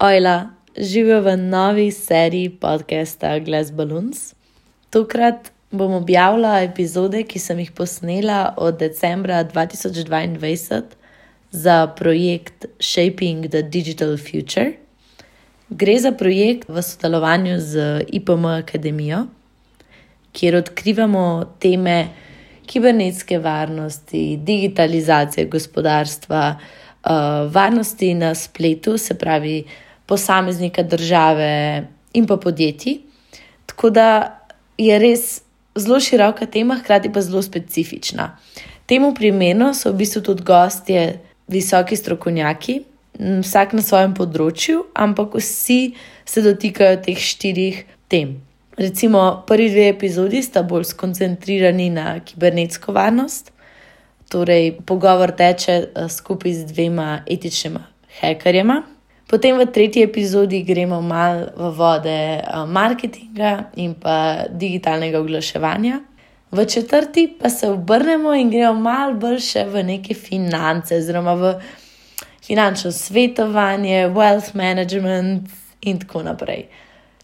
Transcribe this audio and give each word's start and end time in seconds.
Ojla, 0.00 0.50
živijo 0.76 1.20
v 1.20 1.36
novi 1.36 1.90
seriji 1.90 2.48
podcasta 2.48 3.38
Glass 3.38 3.72
Balloons. 3.72 4.34
Tokrat 4.90 5.50
bom 5.70 5.92
objavila 5.92 6.60
epizode, 6.62 7.24
ki 7.26 7.40
sem 7.42 7.58
jih 7.58 7.72
posnela 7.74 8.54
od 8.56 8.78
decembra 8.78 9.40
2022 9.44 10.82
za 11.50 11.86
projekt 11.98 12.68
Shaping 12.80 13.48
the 13.50 13.62
Digital 13.62 14.14
Future. 14.16 14.76
Gre 15.68 15.98
za 15.98 16.12
projekt 16.12 16.68
v 16.68 16.82
sodelovanju 16.82 17.58
z 17.58 18.04
IPM 18.06 18.46
Akademijo, 18.52 19.24
kjer 20.32 20.60
odkrivamo 20.62 21.56
teme 21.58 22.06
kibernetske 22.66 23.38
varnosti, 23.38 24.36
digitalizacije 24.36 25.46
gospodarstva, 25.50 26.54
uh, 26.54 27.52
varnosti 27.52 28.14
na 28.14 28.34
spletu, 28.34 28.98
se 28.98 29.18
pravi 29.18 29.64
posameznika, 30.08 30.82
države 30.82 31.86
in 32.12 32.26
pa 32.26 32.36
podjetij. 32.36 32.98
Tako 33.66 33.90
da 33.90 34.08
je 34.78 34.98
res 34.98 35.42
zelo 35.76 36.00
široka 36.00 36.46
tema, 36.46 36.78
hkrati 36.80 37.12
pa 37.12 37.20
zelo 37.20 37.42
specifična. 37.42 38.38
Temu 38.86 39.12
primerno 39.14 39.74
so 39.74 39.92
v 39.92 40.00
bistvu 40.00 40.22
tudi 40.22 40.42
gostje, 40.42 41.20
visoki 41.48 41.96
strokovnjaki, 41.96 42.80
vsak 43.18 43.74
na 43.76 43.82
svojem 43.84 44.14
področju, 44.16 44.86
ampak 44.94 45.36
vsi 45.36 45.94
se 46.28 46.42
dotikajo 46.44 47.00
teh 47.04 47.20
štirih 47.20 47.84
tem. 48.08 48.38
Recimo, 48.78 49.42
prvi 49.46 49.70
dve 49.72 49.88
epizodi 49.90 50.42
sta 50.42 50.62
bolj 50.62 50.86
skoncentrirani 50.92 51.88
na 51.90 52.12
kibernetsko 52.24 52.94
varnost, 52.94 53.50
torej 54.30 54.76
pogovor 54.86 55.32
teče 55.34 55.74
eh, 55.74 56.08
skupaj 56.08 56.54
z 56.60 56.68
dvema 56.72 57.24
etičnima 57.26 57.82
hekerjema. 58.20 58.82
Potem 59.28 59.58
v 59.60 59.66
tretji 59.68 60.02
epizodi 60.02 60.62
gremo 60.64 61.02
malo 61.04 61.52
v 61.52 61.72
vode 61.76 62.18
eh, 62.40 62.42
marketinga 62.66 63.70
in 63.76 63.92
pa 63.94 64.48
digitalnega 64.48 65.20
oglaševanja. 65.20 66.00
V 66.50 66.64
četrti 66.64 67.28
pa 67.40 67.50
se 67.50 67.68
obrnemo 67.68 68.32
in 68.34 68.48
gremo 68.50 68.80
malo 68.80 69.18
bolj 69.20 69.42
še 69.44 69.66
v 69.68 69.84
neke 69.84 70.16
finance, 70.16 70.96
oziroma 70.96 71.34
v 71.36 71.52
finančno 72.40 72.92
svetovanje, 72.92 74.08
wealth 74.16 74.54
management 74.56 75.50
in 75.84 76.00
tako 76.00 76.22
naprej. 76.24 76.64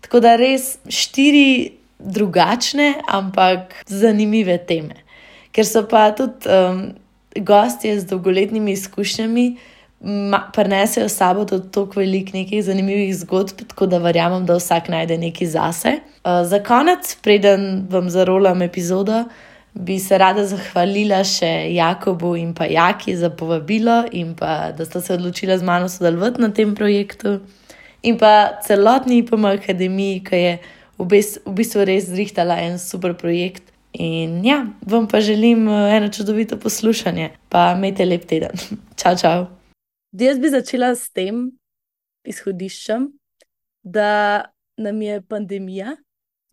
Tako 0.04 0.20
da 0.20 0.36
res 0.36 0.76
štiri 0.84 1.72
drugačne, 1.98 3.00
ampak 3.08 3.80
zanimive 3.88 4.58
teme. 4.68 5.00
Ker 5.56 5.64
so 5.64 5.86
pa 5.88 6.10
tudi 6.12 6.44
um, 6.52 6.82
gostje 7.40 7.96
z 8.00 8.04
dolgoletnimi 8.12 8.76
izkušnjami, 8.76 9.46
prenesejo 10.52 11.08
s 11.08 11.16
sabo 11.16 11.44
tudi 11.44 11.70
toliko 11.72 12.00
velik 12.00 12.32
nekih 12.32 12.64
zanimivih 12.64 13.16
zgodb, 13.16 13.64
tako 13.68 13.86
da 13.86 13.98
verjamem, 13.98 14.46
da 14.46 14.56
vsak 14.56 14.88
najde 14.88 15.18
nekaj 15.18 15.46
zase. 15.46 15.98
Uh, 16.24 16.44
za 16.44 16.60
konec, 16.62 17.16
preden 17.22 17.86
vam 17.90 18.10
zarolam 18.10 18.62
epizodo, 18.62 19.24
bi 19.74 19.98
se 19.98 20.18
rada 20.18 20.44
zahvalila 20.46 21.24
še 21.24 21.50
Jakobu 21.74 22.36
in 22.36 22.52
pa 22.54 22.68
Jaki 22.70 23.16
za 23.16 23.30
povabilo 23.30 24.04
in 24.12 24.34
pa 24.38 24.70
da 24.76 24.84
sta 24.84 25.00
se 25.00 25.14
odločila 25.14 25.58
z 25.58 25.66
mano 25.66 25.88
sodelovati 25.88 26.40
na 26.40 26.52
tem 26.52 26.74
projektu 26.74 27.40
in 28.02 28.18
pa 28.18 28.60
celotni 28.66 29.18
IPM 29.22 29.48
akademiji, 29.50 30.22
ki 30.24 30.36
je 30.36 30.54
v, 30.98 31.08
bes, 31.08 31.38
v 31.46 31.56
bistvu 31.58 31.88
res 31.88 32.10
zrihtala 32.12 32.60
en 32.62 32.78
super 32.78 33.16
projekt. 33.18 33.72
In 33.94 34.42
ja, 34.44 34.64
vam 34.86 35.08
pa 35.08 35.20
želim 35.20 35.68
eh, 35.68 35.96
eno 35.96 36.08
čudovito 36.12 36.58
poslušanje, 36.60 37.30
pa 37.48 37.72
imejte 37.76 38.04
lep 38.04 38.26
teden. 38.26 38.58
Čau, 39.00 39.16
čau. 39.16 39.63
Jaz 40.14 40.38
bi 40.38 40.48
začela 40.48 40.92
s 40.94 41.10
tem 41.10 41.48
izhodiščem, 42.22 43.08
da 43.82 44.44
nam 44.78 45.00
je 45.02 45.20
pandemija 45.26 45.96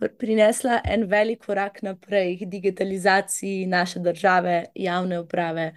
prinesla 0.09 0.79
en 0.85 1.03
velik 1.05 1.43
korak 1.45 1.81
naprej 1.81 2.39
k 2.39 2.45
digitalizaciji 2.49 3.65
naše 3.65 3.99
države, 3.99 4.65
javne 4.75 5.19
uprave. 5.19 5.73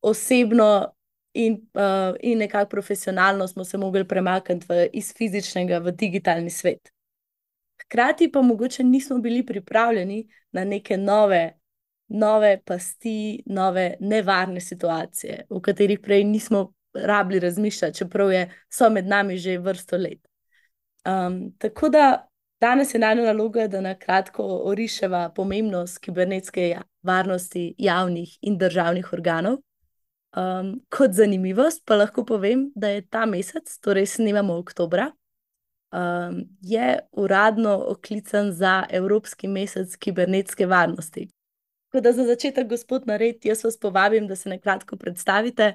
Osebno 0.00 0.94
in, 1.32 1.60
uh, 1.74 2.16
in 2.20 2.38
nekako 2.38 2.68
profesionalno 2.70 3.48
smo 3.48 3.64
se 3.64 3.78
mogli 3.78 4.08
premakniti 4.08 4.66
v, 4.68 4.88
iz 4.92 5.12
fizičnega 5.16 5.78
v 5.78 5.92
digitalni 5.92 6.50
svet. 6.50 6.92
Hkrati 7.82 8.32
pa 8.32 8.42
mogoče 8.42 8.84
nismo 8.84 9.18
bili 9.18 9.46
pripravljeni 9.46 10.28
na 10.52 10.64
neke 10.64 10.96
nove, 10.96 11.52
nove 12.08 12.60
pasti, 12.64 13.42
nove 13.46 13.94
nevarne 14.00 14.60
situacije, 14.60 15.46
v 15.50 15.60
katerih 15.60 16.00
prej 16.00 16.24
nismo 16.24 16.72
rabili 16.94 17.40
razmišljati, 17.40 17.98
čeprav 17.98 18.32
je, 18.32 18.50
so 18.68 18.90
med 18.90 19.06
nami 19.06 19.38
že 19.38 19.58
vrsto 19.58 19.96
let. 19.96 20.28
Um, 21.06 21.52
tako 21.58 21.88
da 21.88 22.28
danes 22.60 22.94
je 22.94 23.00
najna 23.00 23.22
naloga, 23.22 23.66
da 23.66 23.80
na 23.80 23.94
kratko 23.94 24.44
oriševa 24.64 25.30
pomembnost 25.36 25.98
kibernetske 25.98 26.76
varnosti 27.02 27.74
javnih 27.78 28.38
in 28.40 28.58
državnih 28.58 29.12
organov. 29.12 29.58
Um, 30.36 30.80
kot 30.90 31.12
zanimivost 31.12 31.82
pa 31.84 31.96
lahko 31.96 32.24
povem, 32.24 32.70
da 32.74 32.88
je 32.88 33.06
ta 33.06 33.26
mesec, 33.26 33.78
torej 33.82 34.06
snemamo 34.06 34.54
oktober, 34.58 35.00
um, 35.92 36.44
je 36.60 36.98
uradno 37.12 37.84
oklican 37.88 38.52
za 38.52 38.84
Evropski 38.90 39.48
mesec 39.48 39.96
kibernetske 39.96 40.66
varnosti. 40.66 41.28
Tako 41.88 42.00
da 42.00 42.12
za 42.12 42.24
začetek, 42.24 42.68
gospod 42.68 43.06
Nared, 43.06 43.44
jaz 43.44 43.64
vas 43.64 43.78
povabim, 43.78 44.28
da 44.28 44.36
se 44.36 44.48
na 44.48 44.58
kratko 44.58 44.96
predstavite 44.96 45.74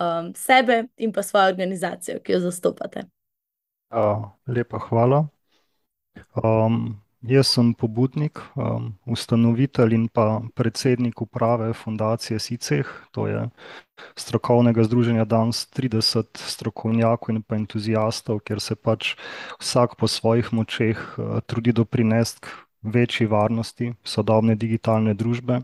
um, 0.00 0.32
sebe 0.34 0.84
in 0.96 1.12
pa 1.12 1.22
svojo 1.22 1.52
organizacijo, 1.52 2.20
ki 2.20 2.32
jo 2.32 2.40
zastopate. 2.40 3.06
Uh, 3.92 4.28
lepa 4.46 4.78
hvala. 4.88 5.26
Um, 6.34 7.02
Jaz 7.22 7.52
sem 7.54 7.68
pobudnik, 7.78 8.40
um, 8.58 8.88
ustanovitelj 9.06 9.92
in 9.94 10.08
pa 10.10 10.40
predsednik 10.58 11.20
uprave 11.22 11.68
fundacije 11.72 12.38
SICEH, 12.38 12.88
to 13.14 13.26
je 13.30 13.44
strokovnega 14.18 14.82
združenja 14.82 15.24
danes 15.24 15.62
30 15.70 16.26
strokovnjakov 16.34 17.30
in 17.30 17.42
pa 17.42 17.54
entuzijastov, 17.54 18.40
kjer 18.42 18.60
se 18.60 18.74
pač 18.74 19.12
vsak 19.60 19.94
po 20.00 20.10
svojih 20.10 20.50
močeh 20.52 20.98
uh, 20.98 21.38
trudi 21.46 21.72
doprinesti 21.72 22.42
k 22.42 22.50
večji 22.82 23.26
varnosti 23.30 23.94
sodobne 24.02 24.58
digitalne 24.58 25.14
družbe 25.14 25.62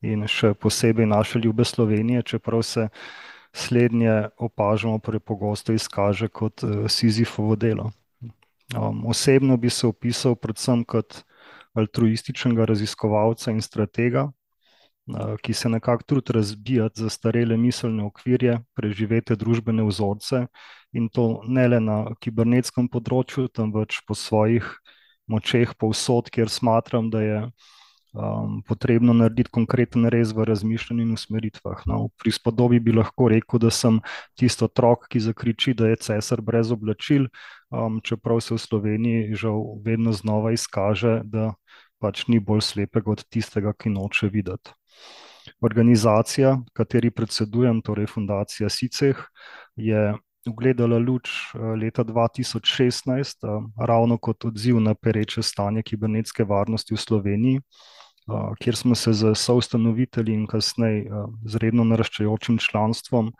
in 0.00 0.24
še 0.24 0.54
posebej 0.54 1.06
naše 1.06 1.44
ljube 1.44 1.64
Slovenije, 1.64 2.22
čeprav 2.22 2.62
se 2.62 2.88
slednje 3.56 4.28
opažamo 4.36 4.98
prepogosto 4.98 5.72
izkaže 5.72 6.28
kot 6.28 6.62
uh, 6.62 6.84
Sizifovo 6.88 7.56
delo. 7.56 7.90
Um, 8.76 9.06
osebno 9.06 9.56
bi 9.56 9.70
se 9.70 9.86
opisal 9.86 10.34
predvsem 10.36 10.84
kot 10.84 11.22
altruističnega 11.74 12.64
raziskovalca 12.64 13.52
in 13.54 13.62
stratega, 13.62 14.26
uh, 14.26 15.36
ki 15.42 15.52
se 15.52 15.68
nekako 15.68 16.02
trudi 16.02 16.32
razbijati 16.32 17.00
zastarele 17.00 17.56
miselne 17.56 18.04
okvirje, 18.04 18.58
preživete 18.74 19.36
družbene 19.36 19.86
vzorce 19.86 20.46
in 20.92 21.08
to 21.08 21.42
ne 21.48 21.68
le 21.68 21.80
na 21.80 21.98
kibernetskem 22.20 22.88
področju, 22.88 23.48
temveč 23.48 24.02
po 24.06 24.14
svojih 24.14 24.68
močeh, 25.26 25.72
povsod, 25.78 26.30
kjer 26.30 26.50
smatram, 26.52 27.10
da 27.10 27.22
je 27.22 27.40
um, 28.16 28.62
potrebno 28.62 29.12
narediti 29.12 29.50
konkreten 29.50 30.06
rez 30.06 30.32
v 30.32 30.44
razmišljanju 30.44 31.02
in 31.02 31.12
usmeritvah. 31.12 31.82
No, 31.86 32.08
pri 32.18 32.32
spodobi 32.32 32.80
bi 32.80 32.96
lahko 32.96 33.28
rekel, 33.28 33.60
da 33.60 33.70
sem 33.70 34.00
tisto 34.38 34.70
otrok, 34.70 35.06
ki 35.12 35.20
zakriči, 35.28 35.74
da 35.74 35.92
je 35.92 36.00
cesar 36.08 36.40
brez 36.40 36.72
oblačil, 36.72 37.28
um, 37.70 38.00
čeprav 38.00 38.40
se 38.40 38.54
v 38.54 38.62
Sloveniji 38.62 39.34
žal 39.36 39.62
vedno 39.84 40.12
znova 40.16 40.52
izkaže, 40.56 41.20
da 41.24 41.52
pač 42.00 42.26
ni 42.28 42.40
bolj 42.40 42.64
slepega 42.72 43.12
od 43.12 43.24
tistega, 43.28 43.72
ki 43.72 43.92
noče 43.92 44.30
videti. 44.32 44.72
Organizacija, 45.62 46.56
kateri 46.74 47.10
predsedujem, 47.10 47.80
torej 47.82 48.08
Fundacija 48.10 48.68
SICEH, 48.68 49.20
je 49.76 50.14
ugledala 50.46 50.98
luč 50.98 51.30
leta 51.54 52.04
2016, 52.04 53.46
ravno 53.78 54.18
kot 54.18 54.44
odziv 54.44 54.80
na 54.80 54.94
pereče 54.94 55.42
stanje 55.42 55.82
kibernetske 55.82 56.44
varnosti 56.44 56.94
v 56.94 56.98
Sloveniji 56.98 57.62
kjer 58.60 58.76
smo 58.76 58.94
se 58.94 59.12
z 59.12 59.34
soustanovitelji 59.34 60.34
in 60.34 60.46
kasneje 60.46 61.10
z 61.44 61.62
redno 61.62 61.84
naraščajočim 61.84 62.58
članstvom 62.58 63.32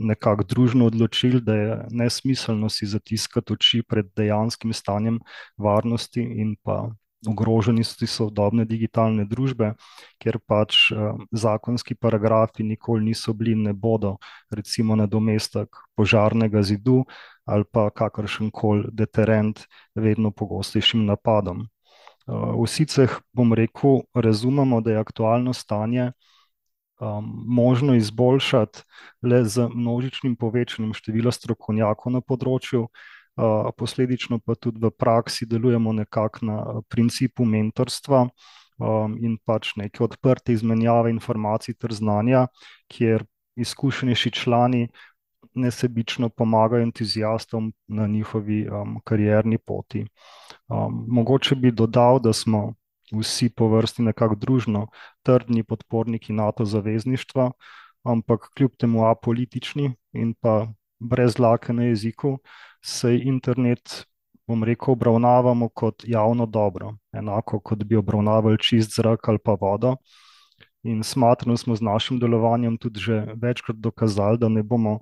nekako 0.00 0.44
družno 0.44 0.86
odločili, 0.86 1.40
da 1.40 1.54
je 1.54 1.76
nesmiselno 1.90 2.68
si 2.68 2.86
zatiskati 2.86 3.52
oči 3.52 3.82
pred 3.82 4.08
dejanskim 4.16 4.72
stanjem 4.72 5.20
varnosti 5.58 6.22
in 6.22 6.56
pa 6.62 6.88
ogroženosti 7.28 8.06
sodobne 8.06 8.64
digitalne 8.64 9.26
družbe, 9.28 9.74
ker 10.22 10.38
pač 10.48 10.88
zakonski 11.32 11.94
paragrafi 11.94 12.64
nikoli 12.64 13.10
niso 13.10 13.34
bili 13.36 13.52
in 13.52 13.66
ne 13.68 13.74
bodo, 13.76 14.16
recimo, 14.50 14.96
nadomestek 14.96 15.68
požarnega 15.96 16.62
zidu 16.62 17.04
ali 17.44 17.64
pa 17.72 17.90
kakršen 17.90 18.50
koli 18.50 18.88
deterent 18.92 19.66
vedno 19.94 20.30
pogostejšim 20.30 21.04
napadom. 21.04 21.66
V 22.30 22.66
siceh, 22.70 23.10
bom 23.34 23.52
rekel, 23.54 24.04
razumemo, 24.14 24.80
da 24.80 24.94
je 24.94 25.02
aktualno 25.02 25.52
stanje 25.52 26.12
um, 27.00 27.44
možno 27.46 27.94
izboljšati 27.94 28.82
le 29.22 29.44
z 29.44 29.68
množičnim 29.74 30.36
povečanjem 30.36 30.92
števila 30.94 31.32
strokovnjakov 31.32 32.12
na 32.12 32.20
področju, 32.20 32.86
uh, 32.86 33.70
posledično 33.76 34.38
pa 34.44 34.54
tudi 34.54 34.78
v 34.82 34.92
praksi 34.94 35.48
delujemo 35.50 35.92
nekako 35.92 36.46
na 36.46 36.58
principu 36.88 37.44
mentorstva 37.44 38.26
um, 38.26 39.16
in 39.18 39.38
pač 39.44 39.74
neke 39.80 40.04
odprte 40.04 40.52
izmenjave 40.52 41.10
informacij 41.10 41.74
ter 41.80 41.96
znanja, 41.96 42.46
kjer 42.86 43.26
izkušenejši 43.60 44.30
člani 44.30 44.86
nesebično 45.54 46.28
pomagajo 46.28 46.82
entuzijastom 46.82 47.72
na 47.86 48.06
njihovi 48.06 48.68
um, 48.68 49.00
karierni 49.04 49.58
poti. 49.58 50.06
Um, 50.68 51.04
mogoče 51.08 51.54
bi 51.54 51.70
dodal, 51.70 52.20
da 52.20 52.32
smo 52.32 52.74
vsi 53.12 53.50
po 53.50 53.68
vrsti 53.68 54.02
nekako 54.02 54.34
družno 54.34 54.86
trdni 55.22 55.64
podporniki 55.64 56.32
NATO 56.32 56.64
zavezništva, 56.64 57.50
ampak 58.02 58.48
kljub 58.56 58.76
temu 58.78 59.04
apolitični 59.06 59.92
in 60.12 60.34
pa 60.34 60.66
brez 60.98 61.38
lake 61.38 61.72
na 61.72 61.84
jeziku, 61.84 62.38
se 62.84 63.18
internet, 63.18 64.04
bom 64.48 64.64
rekel, 64.64 64.92
obravnavamo 64.92 65.68
kot 65.68 66.04
javno 66.06 66.46
dobro, 66.46 66.94
enako 67.12 67.60
kot 67.60 67.84
bi 67.84 67.96
obravnavali 67.96 68.58
čist 68.58 68.96
zrak 68.96 69.28
ali 69.28 69.38
pa 69.38 69.56
vodo. 69.60 69.96
In 70.82 71.02
smatramo 71.02 71.56
smo 71.56 71.76
z 71.76 71.84
našim 71.84 72.18
delovanjem 72.18 72.78
tudi 72.78 73.00
že 73.00 73.26
večkrat 73.42 73.76
dokazali, 73.76 74.38
da 74.38 74.48
ne 74.48 74.62
bomo 74.62 75.00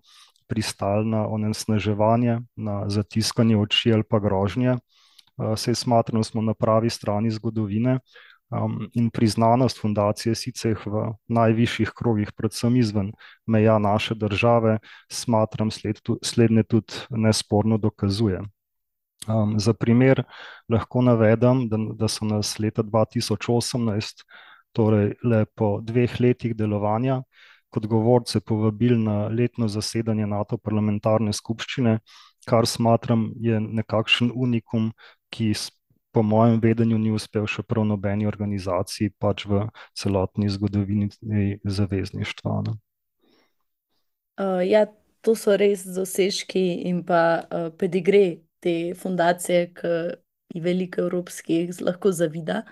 pristali 0.48 1.06
na 1.06 1.26
onesnaževanje, 1.28 2.40
na 2.56 2.88
zatiskanje 2.88 3.56
oči 3.56 3.92
ali 3.92 4.02
pa 4.02 4.18
grožnje. 4.18 4.78
Sej 5.56 5.74
smatramo, 5.74 6.24
smo 6.24 6.42
na 6.42 6.54
pravi 6.54 6.90
strani 6.90 7.30
zgodovine 7.30 7.98
in 8.94 9.10
priznanost 9.10 9.80
fundacije 9.80 10.34
sicer 10.34 10.78
v 10.86 11.12
najvišjih 11.28 11.90
krogih, 11.94 12.32
predvsem 12.32 12.76
izven 12.76 13.12
meja 13.46 13.78
naše 13.78 14.14
države, 14.14 14.78
smatram 15.12 15.70
sled, 15.70 16.00
slednje 16.22 16.62
tudi 16.62 16.94
nesporno 17.10 17.78
dokazuje. 17.78 18.40
Um, 19.28 19.58
za 19.60 19.74
primer 19.74 20.22
lahko 20.68 21.02
navedem, 21.02 21.68
da, 21.68 21.76
da 21.94 22.08
so 22.08 22.24
nas 22.24 22.58
leta 22.58 22.82
2018, 22.82 24.24
torej 24.72 25.14
le 25.24 25.44
po 25.44 25.80
dveh 25.82 26.20
letih 26.20 26.54
delovanja, 26.56 27.22
kot 27.70 27.86
govorce 27.86 28.40
povabili 28.40 28.98
na 28.98 29.26
letno 29.28 29.68
zasedanje 29.68 30.26
NATO 30.26 30.58
parlamentarne 30.58 31.32
skupščine, 31.32 31.98
kar 32.48 32.66
smatram 32.66 33.32
je 33.36 33.60
nekakšen 33.60 34.32
unikum, 34.34 34.92
ki 35.30 35.52
po 36.12 36.22
mojem 36.22 36.60
vedenju 36.60 36.98
ni 36.98 37.12
uspel 37.12 37.46
še 37.46 37.62
prav 37.62 37.84
nobeni 37.86 38.26
organizaciji 38.26 39.12
pač 39.20 39.44
v 39.46 39.66
celotni 39.96 40.48
zgodovini 40.48 41.10
zavezništva. 41.64 42.54
Uh, 44.38 44.62
ja, 44.64 44.86
to 45.20 45.34
so 45.36 45.56
res 45.58 45.84
dosežki 45.84 46.64
in 46.88 47.02
pa 47.04 47.44
uh, 47.44 47.68
pedigre 47.76 48.40
te 48.64 48.94
fundacije, 48.98 49.68
ki 50.48 50.62
veliko 50.64 51.04
evropskih 51.04 51.76
lahko 51.84 52.12
zavida. 52.12 52.62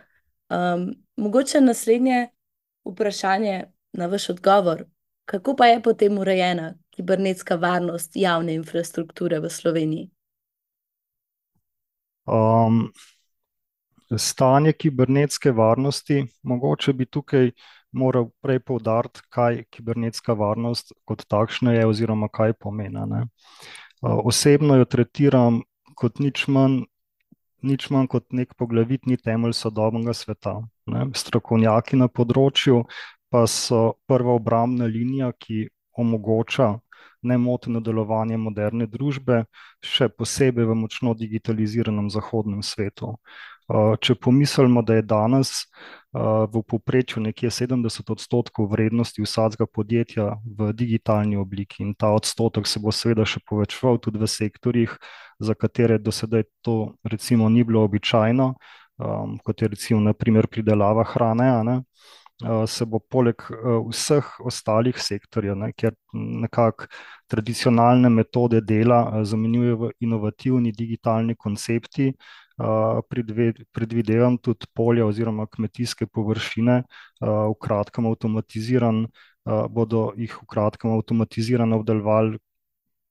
Um, 0.48 0.94
mogoče 1.20 1.60
naslednje 1.60 2.28
vprašanje 2.87 3.75
na 3.96 4.06
vaš 4.06 4.31
odgovor. 4.31 4.84
Kako 5.26 5.56
pa 5.56 5.66
je 5.66 5.82
potem 5.82 6.19
urejena 6.19 6.75
kibernetska 6.94 7.56
varnost 7.56 8.12
javne 8.14 8.54
infrastrukture 8.54 9.40
v 9.40 9.50
Sloveniji? 9.50 10.10
Um, 12.26 12.93
stanje 14.19 14.72
kibernetske 14.72 15.50
varnosti, 15.50 16.26
mogoče 16.43 16.93
bi 16.93 17.06
tukaj 17.06 17.50
moral 17.93 18.28
prej 18.43 18.60
povdariti, 18.60 19.20
kaj 19.28 19.64
kibernetska 19.70 20.32
varnost 20.32 20.93
kot 21.04 21.25
takšna 21.28 21.72
je, 21.72 21.87
oziroma 21.87 22.28
kaj 22.28 22.52
pomeni. 22.52 23.00
Uh, 23.00 24.20
osebno 24.25 24.76
jo 24.76 24.84
tretiram 24.84 25.62
kot 25.94 26.19
nič 26.19 26.46
manj, 26.46 26.84
nič 27.62 27.90
manj 27.90 28.06
kot 28.12 28.31
nek 28.31 28.54
poglavitni 28.54 29.16
temelj 29.16 29.56
sodobnega 29.58 30.14
sveta. 30.14 30.60
Ne. 30.87 31.08
Strokovnjaki 31.14 31.98
na 31.98 32.06
področju 32.06 32.84
pa 33.31 33.46
so 33.46 33.96
prva 34.06 34.37
obrambna 34.38 34.87
linija, 34.87 35.32
ki 35.32 35.69
omogoča 35.96 36.78
nemoteno 37.23 37.81
delovanje 37.81 38.37
moderne 38.37 38.87
družbe, 38.87 39.44
še 39.84 40.08
posebej 40.08 40.69
v 40.69 40.76
močno 40.78 41.14
digitaliziranem 41.19 42.11
zahodnem 42.12 42.62
svetu. 42.62 43.17
Če 43.67 44.14
pomislimo, 44.23 44.82
da 44.87 44.94
je 44.94 45.02
danes 45.02 45.64
v 46.14 46.62
povprečju 46.70 47.25
nekje 47.25 47.50
70 47.50 48.12
odstotkov 48.14 48.69
vrednosti 48.70 49.25
vsakega 49.25 49.67
podjetja 49.67 50.26
v 50.46 50.70
digitalni 50.72 51.37
obliki 51.37 51.82
in 51.82 51.96
ta 51.99 52.12
odstotek 52.14 52.70
se 52.70 52.79
bo 52.79 52.94
seveda 52.94 53.26
še 53.26 53.43
povečeval 53.43 53.99
tudi 53.99 54.22
v 54.22 54.31
sektorjih, 54.31 54.94
za 55.43 55.58
katere 55.58 55.99
do 55.99 56.14
sedaj 56.14 56.46
to 56.62 56.94
recimo 57.05 57.50
ni 57.50 57.67
bilo 57.67 57.82
običajno, 57.84 58.55
kot 59.44 59.62
je 59.62 59.69
recimo 59.75 59.99
naprimer 60.00 60.46
pridelava 60.46 61.05
hrane, 61.05 61.50
Eh, 61.50 61.82
se 62.67 62.85
bo 62.85 62.99
poleg 63.00 63.43
eh, 63.50 63.79
vseh 63.91 64.25
ostalih 64.44 64.97
sektorjev, 65.00 65.56
ne, 65.56 65.71
kjer 65.73 65.94
nekako 66.12 66.88
tradicionalne 67.33 68.11
metode 68.12 68.61
dela 68.61 69.00
eh, 69.09 69.25
zamenjujejo 69.25 69.91
inovativni 70.00 70.73
digitalni 70.73 71.37
koncepti, 71.37 72.12
predvidevam 73.77 74.38
tudi 74.41 74.65
polje 74.73 75.05
oziroma 75.05 75.44
kmetijske 75.47 76.06
površine, 76.09 76.79
v 77.21 77.56
kratkem 77.61 78.06
avtomatiziran, 78.09 79.03
bodo 79.69 80.06
jih 80.17 80.39
v 80.41 80.47
kratkem 80.49 80.94
avtomatizirano 80.97 81.77
obdelovali 81.77 82.39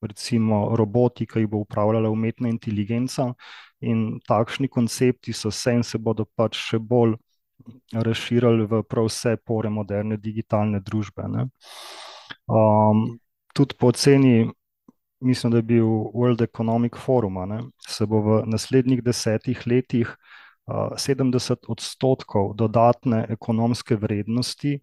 recimo 0.01 0.75
roboti, 0.75 1.27
ki 1.27 1.39
jih 1.43 1.49
bo 1.49 1.61
upravljala 1.61 2.09
umetna 2.09 2.49
inteligenca 2.49 3.33
in 3.81 4.19
takšni 4.27 4.67
koncepti 4.67 5.33
so 5.33 5.51
se 5.51 5.73
in 5.73 5.83
se 5.83 5.97
bodo 5.97 6.25
pač 6.25 6.57
še 6.57 6.79
bolj 6.79 7.15
razširili 7.93 8.65
v 8.65 8.81
prav 8.83 9.09
vse 9.09 9.35
pore 9.37 9.69
moderne 9.69 10.17
digitalne 10.17 10.79
družbe. 10.79 11.27
Um, 12.47 13.19
tudi 13.53 13.75
po 13.79 13.91
oceni, 13.93 14.49
mislim, 15.19 15.51
da 15.51 15.57
je 15.57 15.69
bil 15.73 15.85
World 16.13 16.43
Economic 16.43 16.97
Forum, 16.97 17.39
ne, 17.49 17.63
se 17.87 18.05
bo 18.05 18.21
v 18.21 18.43
naslednjih 18.45 19.03
desetih 19.03 19.65
letih 19.67 20.11
uh, 20.67 20.93
70 20.97 21.69
odstotkov 21.69 22.53
dodatne 22.55 23.25
ekonomske 23.29 23.95
vrednosti 23.95 24.79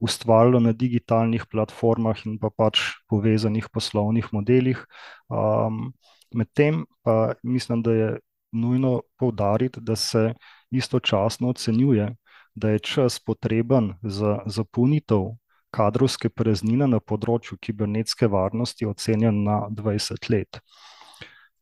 ustvarilo 0.00 0.60
na 0.60 0.72
digitalnih 0.72 1.46
platformah 1.50 2.26
in 2.26 2.38
pa 2.38 2.50
pač 2.50 2.80
povezanih 3.10 3.68
poslovnih 3.72 4.32
modelih. 4.32 4.86
Um, 5.28 5.92
Medtem 6.34 6.82
pa 7.02 7.34
mislim, 7.42 7.82
da 7.82 7.92
je 7.92 8.18
nujno 8.52 9.02
poudariti, 9.18 9.80
da 9.80 9.96
se 9.96 10.34
istočasno 10.70 11.48
ocenjuje, 11.48 12.16
da 12.54 12.70
je 12.70 12.78
čas 12.78 13.18
potreben 13.18 13.94
za 14.02 14.38
zapolnitev 14.46 15.34
kadrovske 15.74 16.30
praznine 16.30 16.86
na 16.86 17.00
področju 17.00 17.58
kibernetske 17.58 18.28
varnosti 18.30 18.86
ocenjen 18.86 19.42
na 19.46 19.64
20 19.70 20.30
let. 20.30 20.60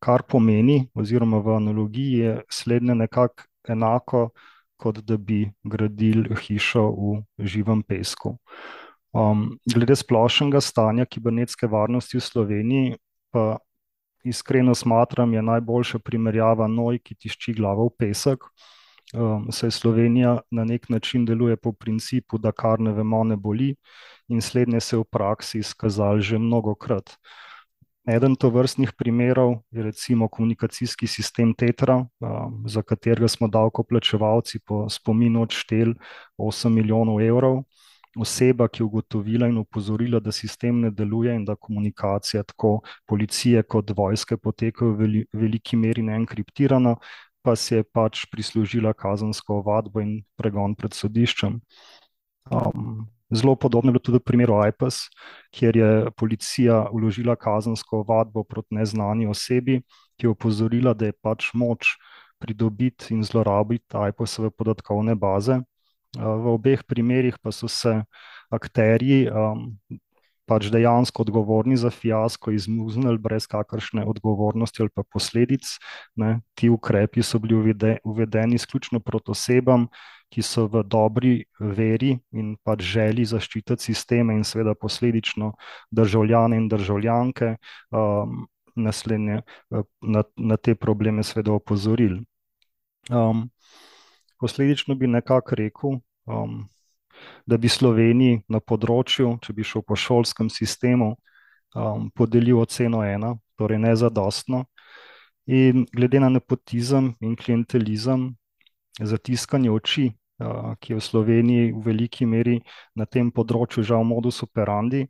Kar 0.02 0.24
pomeni, 0.28 0.88
oziroma 0.98 1.40
v 1.40 1.56
analogiji 1.56 2.18
je 2.18 2.32
slednje 2.50 2.98
nekako 2.98 3.46
enako, 3.68 4.30
kot 4.76 4.98
da 5.06 5.16
bi 5.16 5.44
gradili 5.62 6.34
hišo 6.34 6.88
v 6.90 7.46
živem 7.46 7.84
pesku. 7.86 8.36
Um, 9.12 9.58
glede 9.68 9.94
splošnega 9.96 10.60
stanja 10.60 11.06
kibernetske 11.06 11.68
varnosti 11.70 12.18
v 12.18 12.24
Sloveniji, 12.24 12.96
pa 13.30 13.60
iskreno 14.24 14.74
smatram, 14.74 15.34
je 15.34 15.42
najboljša 15.42 16.00
primerjava 16.02 16.66
noj, 16.68 16.98
ki 16.98 17.14
tišči 17.14 17.54
glavo 17.60 17.86
v 17.90 17.96
pesek. 17.98 18.48
Um, 19.12 19.48
saj 19.52 19.70
Slovenija 19.70 20.38
na 20.50 20.64
nek 20.64 20.88
način 20.88 21.24
deluje 21.24 21.56
po 21.56 21.72
principu, 21.72 22.38
da 22.38 22.52
kar 22.52 22.80
ne 22.80 22.92
vemo, 22.92 23.24
ne 23.24 23.36
boli, 23.36 23.74
in 24.28 24.40
slednje 24.40 24.80
se 24.80 24.96
je 24.96 25.00
v 25.00 25.04
praksi 25.04 25.58
izkazalo 25.58 26.20
že 26.20 26.38
mnogo 26.38 26.74
krat. 26.74 27.10
Eden 28.08 28.34
to 28.34 28.48
vrstnih 28.50 28.92
primerov 28.98 29.54
je 29.70 29.82
recimo 29.82 30.28
komunikacijski 30.28 31.06
sistem 31.06 31.54
Tetra, 31.54 31.96
um, 31.96 32.64
za 32.66 32.82
katerega 32.82 33.28
smo 33.28 33.48
davkoplačevalci 33.48 34.58
po 34.66 34.88
spominu 34.88 35.42
odšteli 35.42 35.94
8 36.38 36.68
milijonov 36.68 37.20
evrov. 37.20 37.62
Oseba, 38.16 38.68
ki 38.68 38.82
je 38.82 38.84
ugotovila 38.84 39.46
in 39.48 39.58
upozorila, 39.58 40.20
da 40.20 40.32
sistem 40.32 40.80
ne 40.80 40.90
deluje 40.90 41.34
in 41.34 41.44
da 41.44 41.54
komunikacija 41.56 42.42
tako 42.42 42.80
policije 43.06 43.62
kot 43.62 43.90
vojske 43.96 44.36
potekajo 44.36 44.92
v 44.92 45.24
veliki 45.32 45.76
meri 45.76 46.02
neenkriptirano, 46.02 46.96
pa 47.42 47.56
si 47.56 47.74
je 47.74 47.84
pač 47.84 48.26
prislužila 48.30 48.92
kazensko 48.94 49.60
ovadbo 49.60 50.00
in 50.00 50.20
pregon 50.38 50.76
pred 50.78 50.94
sodiščem. 50.94 51.58
Um, 52.50 53.08
zelo 53.30 53.56
podobno 53.56 53.90
je 53.90 53.96
bilo 53.96 54.04
tudi 54.04 54.18
v 54.18 54.26
primeru 54.26 54.60
IPAS, 54.68 55.08
kjer 55.54 55.76
je 55.76 55.90
policija 56.16 56.88
uložila 56.92 57.36
kazensko 57.36 58.02
ovadbo 58.02 58.44
proti 58.44 58.78
neznani 58.78 59.26
osebi, 59.26 59.80
ki 60.16 60.26
je 60.26 60.30
opozorila, 60.30 60.94
da 60.94 61.10
je 61.10 61.18
pač 61.22 61.50
moč 61.54 61.96
pridobiti 62.42 63.14
in 63.14 63.22
zlorabiti 63.22 63.96
IPAS-ove 63.96 64.50
podatkovne 64.50 65.14
baze. 65.14 65.60
V 66.18 66.46
obeh 66.52 66.82
primerih 66.84 67.38
pa 67.40 67.52
so 67.52 67.68
se 67.68 68.02
akterji 68.52 69.30
um, 69.30 69.70
pač 70.46 70.68
dejansko 70.72 71.22
odgovorni 71.22 71.76
za 71.76 71.90
fiasko 71.90 72.50
izmuznili 72.50 73.18
brez 73.18 73.46
kakršne 73.46 74.04
odgovornosti 74.04 74.82
ali 74.82 74.90
pa 74.94 75.02
posledic. 75.02 75.76
Ne. 76.16 76.40
Ti 76.54 76.70
ukrepi 76.70 77.22
so 77.22 77.38
bili 77.38 77.74
uvedeni 78.04 78.54
izključno 78.54 79.00
proti 79.00 79.30
osebam, 79.30 79.86
ki 80.32 80.42
so 80.42 80.66
v 80.66 80.82
dobri 80.82 81.44
veri 81.60 82.16
in 82.32 82.56
pač 82.64 82.82
želi 82.94 83.24
zaščititi 83.28 83.92
sisteme 83.92 84.34
in 84.34 84.44
seveda 84.48 84.74
posledično 84.74 85.52
državljane 85.90 86.56
in 86.56 86.68
državljanke 86.72 87.56
um, 87.92 88.46
naslednje 88.76 89.42
na, 90.00 90.22
na 90.36 90.56
te 90.56 90.74
probleme 90.74 91.22
seveda 91.22 91.52
opozorili. 91.52 92.22
Um, 93.10 93.50
posledično 94.40 94.94
bi 94.94 95.06
nekako 95.06 95.54
rekel, 95.54 95.98
um, 96.26 96.62
da 97.46 97.58
bi 97.58 97.68
Sloveniji 97.68 98.42
na 98.48 98.60
področju, 98.60 99.38
če 99.42 99.52
bi 99.52 99.66
šel 99.66 99.84
po 99.86 99.96
šolskem 99.98 100.50
sistemu, 100.50 101.14
um, 101.74 102.08
podelil 102.14 102.60
oceno 102.62 103.02
ena, 103.04 103.34
torej 103.58 103.80
nezadostno. 103.82 104.64
In 105.46 105.86
glede 105.90 106.20
na 106.22 106.30
nepotizem 106.30 107.12
in 107.20 107.34
klientelizem, 107.36 108.30
zatiskanje 109.00 109.72
oči, 109.72 110.06
uh, 110.12 110.74
ki 110.78 110.94
je 110.94 111.00
v 111.00 111.06
Sloveniji 111.08 111.72
v 111.72 111.84
veliki 111.86 112.28
meri 112.28 112.60
na 112.94 113.06
tem 113.06 113.32
področju 113.34 113.82
žal 113.82 114.06
modus 114.06 114.42
operandi, 114.46 115.06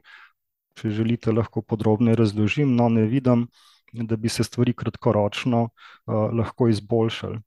če 0.79 0.89
želite, 0.89 1.33
lahko 1.33 1.61
podrobneje 1.61 2.17
razložim, 2.17 2.73
no 2.77 2.89
ne 2.89 3.05
vidim, 3.05 3.47
da 3.93 4.17
bi 4.17 4.29
se 4.33 4.45
stvari 4.45 4.73
kratkoročno 4.73 5.67
uh, 5.69 6.31
lahko 6.33 6.71
izboljšali. 6.73 7.43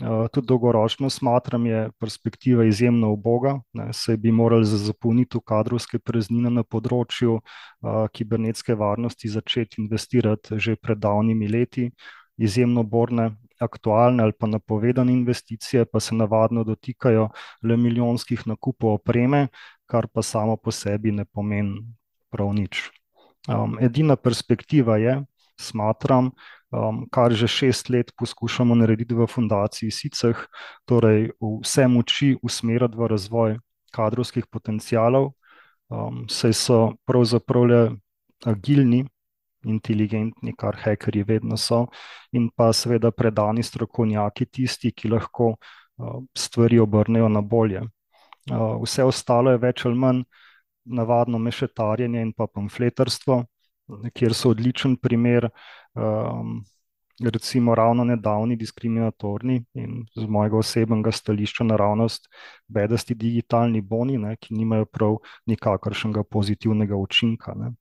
Eh, 0.00 0.28
tudi 0.32 0.46
dolgoročno 0.46 1.10
smatram, 1.10 1.66
je 1.66 1.90
perspektiva 2.00 2.64
izjemno 2.64 3.12
uboga. 3.12 3.60
Se 3.92 4.16
bi 4.16 4.32
morali 4.32 4.64
za 4.64 4.76
zapolnitev 4.76 5.40
kadrovske 5.40 5.98
preznine 5.98 6.50
na 6.50 6.64
področju 6.64 7.36
uh, 7.36 8.08
kibernetske 8.12 8.74
varnosti 8.74 9.28
začeti 9.28 9.82
investirati 9.82 10.58
že 10.58 10.76
pred 10.76 10.98
davnimi 10.98 11.48
leti. 11.48 11.90
Izjemno 12.36 12.82
borne, 12.82 13.36
aktualne 13.60 14.22
ali 14.24 14.32
pa 14.32 14.46
napovedane 14.46 15.12
investicije 15.12 15.84
pa 15.84 16.00
se 16.00 16.14
navadno 16.14 16.64
dotikajo 16.64 17.28
le 17.62 17.76
milijonskih 17.76 18.46
nakupov 18.46 18.96
opreme, 18.98 19.48
kar 19.86 20.08
pa 20.08 20.22
samo 20.22 20.56
po 20.56 20.72
sebi 20.72 21.12
ne 21.12 21.24
pomeni 21.24 21.84
prav 22.30 22.50
nič. 22.56 22.88
Um, 23.48 23.76
edina 23.78 24.16
perspektiva 24.16 24.96
je, 24.96 25.20
smatram, 25.60 26.32
um, 26.72 27.06
kar 27.10 27.32
že 27.32 27.48
šest 27.48 27.88
let 27.88 28.12
poskušamo 28.18 28.74
narediti 28.74 29.14
v 29.14 29.26
fundaciji 29.26 29.90
SICEH, 29.90 30.46
torej 30.84 31.30
vse 31.40 31.86
moči 31.88 32.36
usmeriti 32.42 32.96
v 32.96 33.08
razvoj 33.12 33.58
kadrovskih 33.92 34.46
potencijalov, 34.46 35.32
um, 35.92 36.24
saj 36.28 36.52
so 36.52 36.78
pravzaprav 37.04 37.64
le 37.64 37.82
agilni, 38.46 39.04
inteligentni, 39.64 40.56
kar 40.58 40.76
hekerji 40.76 41.22
vedno 41.22 41.56
so, 41.56 41.86
in 42.32 42.50
pa 42.50 42.72
seveda 42.72 43.12
predani 43.14 43.62
strokovnjaki, 43.62 44.46
tisti, 44.46 44.90
ki 44.90 45.12
lahko 45.12 45.54
uh, 45.54 46.22
stvari 46.34 46.80
obrnejo 46.82 47.28
na 47.28 47.40
bolje. 47.40 47.84
Uh, 48.50 48.80
vse 48.82 49.04
ostalo 49.04 49.52
je 49.52 49.60
več 49.62 49.84
ali 49.86 49.94
manj 49.94 50.24
navadno 50.82 51.38
mešetarjenje 51.38 52.22
in 52.22 52.32
pa 52.34 52.48
pamfletarstvo 52.50 53.44
kjer 54.14 54.34
so 54.34 54.52
odličen 54.52 54.96
primer, 54.96 55.48
um, 55.94 56.62
recimo, 57.30 57.74
ravno 57.74 58.04
nedavni 58.04 58.56
diskriminatorni 58.56 59.64
in 59.74 60.04
z 60.16 60.26
mojega 60.28 60.56
osebnega 60.56 61.12
stališča 61.12 61.64
naravnost 61.64 62.28
bedasti 62.68 63.14
digitalni 63.14 63.80
boni, 63.80 64.18
ne, 64.18 64.36
ki 64.36 64.54
nimajo 64.54 64.86
prav 64.86 65.16
nikakršnega 65.46 66.24
pozitivnega 66.24 66.96
učinka. 66.96 67.54
Ne. 67.56 67.72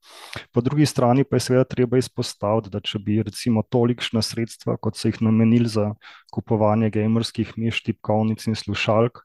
Po 0.51 0.61
drugi 0.61 0.85
strani 0.85 1.23
pa 1.23 1.35
je 1.35 1.47
seveda 1.47 1.63
treba 1.63 1.97
izpostaviti, 1.97 2.69
da 2.69 2.79
če 2.79 2.99
bi 2.99 3.21
recimo 3.23 3.63
tolikšna 3.63 4.21
sredstva, 4.21 4.77
kot 4.77 4.97
so 4.97 5.07
jih 5.07 5.21
namenili 5.21 5.69
za 5.69 5.93
kupovanje 6.33 6.89
gamerskih 6.89 7.53
miš, 7.57 7.83
tipkovnic 7.83 8.47
in 8.47 8.55
slušalk, 8.55 9.23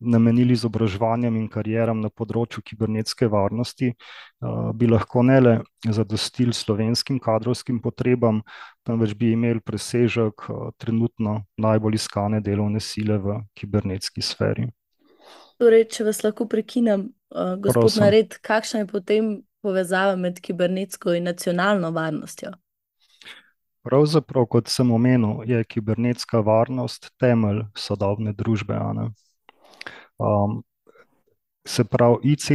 namenili 0.00 0.54
izobraževanjem 0.54 1.36
in 1.36 1.48
karieram 1.50 2.00
na 2.00 2.08
področju 2.10 2.62
kibernetske 2.62 3.26
varnosti, 3.30 3.92
bi 4.74 4.86
lahko 4.86 5.24
ne 5.26 5.38
le 5.40 5.54
zadostili 5.84 6.54
slovenskim 6.54 7.18
kadrovskim 7.18 7.80
potrebam, 7.82 8.42
temveč 8.86 9.14
bi 9.18 9.32
imeli 9.34 9.60
presežek 9.60 10.46
trenutno 10.78 11.40
najbolj 11.58 11.98
iskane 11.98 12.40
delovne 12.40 12.80
sile 12.80 13.18
v 13.18 13.40
kibernetski 13.58 14.22
sferi. 14.22 14.68
Torej, 15.58 15.88
če 15.90 16.06
vas 16.06 16.22
lahko 16.22 16.46
prekinem, 16.46 17.08
gospod 17.34 17.82
Prosim. 17.88 18.04
Nared, 18.06 18.38
kakšna 18.46 18.84
je 18.84 18.90
potem 18.92 19.30
povezava 19.58 20.14
med 20.14 20.38
kibernetsko 20.38 21.16
in 21.18 21.26
nacionalno 21.26 21.90
varnostjo? 21.90 22.52
Pravzaprav, 23.82 24.46
kot 24.52 24.70
sem 24.70 24.90
omenil, 24.94 25.42
je 25.48 25.58
kibernetska 25.64 26.44
varnost 26.46 27.10
temelj 27.18 27.64
sodobne 27.74 28.30
družbe. 28.36 28.78
Um, 30.18 30.62
se 31.66 31.84
pravi, 31.84 32.16
IC 32.22 32.50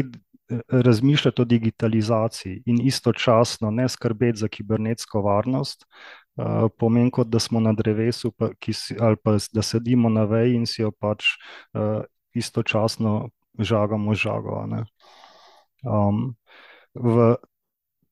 razmišljati 0.70 1.42
o 1.42 1.46
digitalizaciji 1.46 2.64
in 2.66 2.82
istočasno 2.88 3.72
ne 3.72 3.90
skrbeti 3.90 4.38
za 4.38 4.48
kibernetsko 4.48 5.22
varnost, 5.22 5.86
uh, 6.36 6.70
pomeni, 6.78 7.12
kot 7.12 7.28
da 7.28 7.40
smo 7.40 7.60
na 7.60 7.74
drevesu, 7.74 8.32
pa, 8.32 8.50
si, 8.72 8.98
ali 9.00 9.16
pa 9.24 9.38
da 9.54 9.62
sedimo 9.62 10.10
na 10.10 10.24
veji 10.24 10.56
in 10.56 10.66
si 10.66 10.82
jo 10.82 10.92
pač 10.92 11.26
uh, 11.74 12.04
istočasno 12.34 13.30
žagamo 13.60 14.14
žago. 14.14 14.66
Um, 15.84 16.36
v 16.94 17.36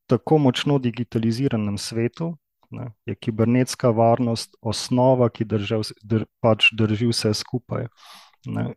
tako 0.07 0.37
močno 0.37 0.79
digitaliziranem 0.79 1.77
svetu 1.77 2.35
ne, 2.71 2.91
je 3.05 3.15
kibernetska 3.15 3.89
varnost 3.89 4.55
osnova, 4.61 5.29
ki 5.29 5.45
drži, 5.45 5.81
dr, 6.03 6.25
pač 6.39 6.71
drži 6.77 7.09
vse 7.11 7.33
skupaj. 7.33 7.87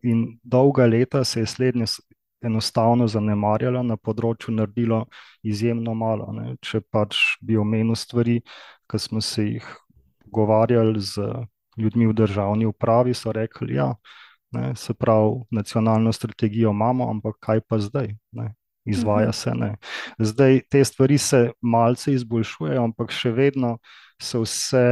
In 0.03 0.39
dolga 0.43 0.87
leta 0.87 1.25
se 1.25 1.41
je 1.41 1.47
slednje 1.47 1.87
enostavno 2.45 3.07
zanemarjalo, 3.09 3.83
na 3.83 3.97
področju 3.97 4.55
naredilo 4.55 5.05
izjemno 5.43 5.95
malo. 5.97 6.29
Ne. 6.37 6.57
Če 6.61 6.83
pač 6.93 7.17
bi 7.41 7.57
omenil 7.57 7.97
stvari, 7.97 8.41
ki 8.91 9.01
smo 9.01 9.23
se 9.25 9.47
jih 9.47 9.69
pogovarjali 10.27 11.01
z 11.01 11.31
ljudmi 11.81 12.11
v 12.11 12.17
državni 12.19 12.69
upravi, 12.69 13.15
so 13.15 13.33
rekli, 13.33 13.75
da 13.75 13.81
ja, 14.61 14.75
se 14.79 14.95
pravi, 14.95 15.41
nacionalno 15.51 16.13
strategijo 16.13 16.71
imamo, 16.75 17.09
ampak 17.11 17.41
kaj 17.41 17.65
pa 17.69 17.81
zdaj? 17.83 18.13
Ne. 18.33 18.53
Izvaja 18.85 19.31
mhm. 19.33 19.39
se 19.39 19.55
ne. 19.57 19.71
Zdaj 20.19 20.61
te 20.71 20.85
stvari 20.85 21.19
se 21.19 21.39
malce 21.63 22.13
izboljšujejo, 22.13 22.83
ampak 22.85 23.15
še 23.17 23.33
vedno 23.33 23.79
se 24.21 24.39
vse 24.39 24.85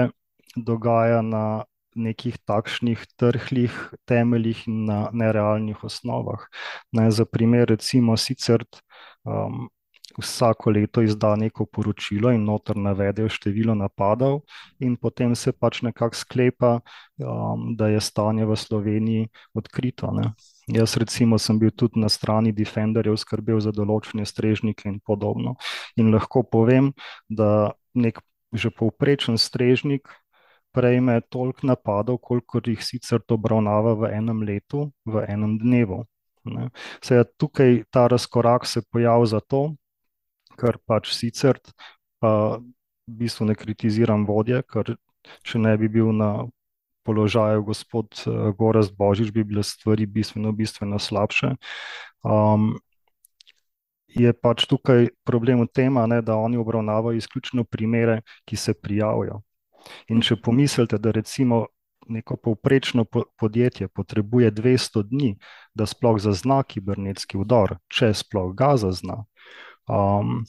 dogaja 0.57 1.21
na 1.23 1.65
nekih 1.95 2.39
takšnih 2.49 3.05
trhlih 3.17 3.75
temeljih 4.09 4.65
in 4.69 4.85
na 4.89 5.11
nerealnih 5.13 5.85
osnovah. 5.85 6.49
Ne, 6.93 7.11
za 7.11 7.25
primer, 7.25 7.69
recimo, 7.69 8.17
sicer 8.17 8.65
um, 9.25 9.69
vsako 10.19 10.71
leto 10.71 11.03
izda 11.03 11.37
neko 11.37 11.67
poročilo 11.67 12.33
in 12.33 12.45
noter 12.45 12.77
navedejo 12.77 13.29
število 13.33 13.75
napadov, 13.75 14.41
in 14.81 14.97
potem 14.97 15.35
se 15.35 15.53
pač 15.53 15.83
nekako 15.83 16.17
sklepa, 16.17 16.73
um, 17.19 17.73
da 17.77 17.89
je 17.89 18.01
stanje 18.01 18.47
v 18.47 18.57
Sloveniji 18.57 19.29
odkrito. 19.55 20.13
Ne. 20.13 20.33
Jaz, 20.69 20.97
recimo, 20.97 21.39
sem 21.39 21.59
bil 21.59 21.71
tudi 21.71 22.01
na 22.01 22.09
strani 22.09 22.53
Defenderjev, 22.53 23.17
skrbel 23.17 23.61
za 23.61 23.73
določene 23.73 24.27
strežnike 24.27 24.89
in 24.89 25.01
podobno. 25.01 25.57
In 25.97 26.13
lahko 26.15 26.43
povem, 26.43 26.93
da 27.29 27.73
nek 27.95 28.21
že 28.53 28.69
povprečen 28.69 29.41
strežnik 29.41 30.09
prejme 30.73 31.21
toliko 31.29 31.67
napadov, 31.67 32.19
koliko 32.19 32.61
jih 32.67 32.85
sicer 32.85 33.21
to 33.21 33.37
obravnava 33.39 33.95
v 33.95 34.13
enem 34.17 34.43
letu, 34.49 34.91
v 35.05 35.25
enem 35.29 35.59
dnevu. 35.61 36.03
Seveda 37.03 37.29
tukaj 37.39 37.85
ta 37.91 38.07
razkorak 38.11 38.67
se 38.67 38.83
pojavlja 38.91 39.27
zato, 39.37 39.63
ker 40.59 40.79
pač 40.87 41.13
sicer 41.15 41.61
pa 42.21 42.59
v 42.59 43.15
bistvu 43.23 43.47
ne 43.51 43.55
kritiziram 43.59 44.27
vodje, 44.27 44.63
ker 44.63 44.95
če 45.47 45.59
ne 45.59 45.77
bi 45.79 45.89
bil 45.89 46.13
na 46.15 46.47
položaju 47.03 47.63
gospod 47.67 48.25
Gorast 48.59 48.95
Božič, 48.97 49.33
bi 49.35 49.45
bile 49.45 49.63
stvari 49.63 50.07
bistveno, 50.07 50.53
bistveno 50.53 50.99
slabše. 50.99 51.55
Um, 52.23 52.77
je 54.07 54.33
pač 54.33 54.67
tukaj 54.69 55.09
problem 55.25 55.65
v 55.65 55.71
tem, 55.73 55.95
da 56.23 56.37
oni 56.37 56.61
obravnavajo 56.61 57.17
izključno 57.17 57.65
primere, 57.65 58.21
ki 58.45 58.57
se 58.57 58.75
prijavijo. 58.75 59.43
In 60.09 60.23
če 60.23 60.37
pomislite, 60.37 60.99
da 60.99 61.11
recimo 61.11 61.67
neko 62.09 62.37
povprečno 62.37 63.05
podjetje 63.39 63.89
potrebuje 63.89 64.51
200 64.53 65.03
dni, 65.09 65.37
da 65.75 65.87
sploh 65.87 66.19
zazna 66.21 66.63
kibernetski 66.63 67.39
vdor, 67.39 67.77
če 67.89 68.13
sploh 68.15 68.51
ga 68.59 68.75
zazna, 68.77 69.23
um, 69.89 70.43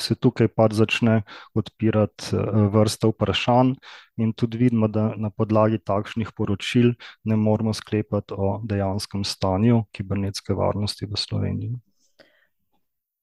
se 0.00 0.16
tukaj 0.18 0.48
pač 0.50 0.74
začne 0.74 1.20
odpirati 1.54 2.34
vrsta 2.74 3.10
vprašanj, 3.12 3.74
in 4.18 4.32
tudi 4.32 4.58
vidimo, 4.58 4.88
da 4.88 5.12
na 5.16 5.30
podlagi 5.30 5.78
takšnih 5.78 6.32
poročil 6.36 6.94
ne 7.24 7.36
moremo 7.36 7.74
sklepati 7.74 8.34
o 8.36 8.58
dejanskem 8.64 9.24
stanju 9.24 9.84
kibernetske 9.92 10.54
varnosti 10.54 11.06
v 11.06 11.20
Sloveniji. 11.20 11.74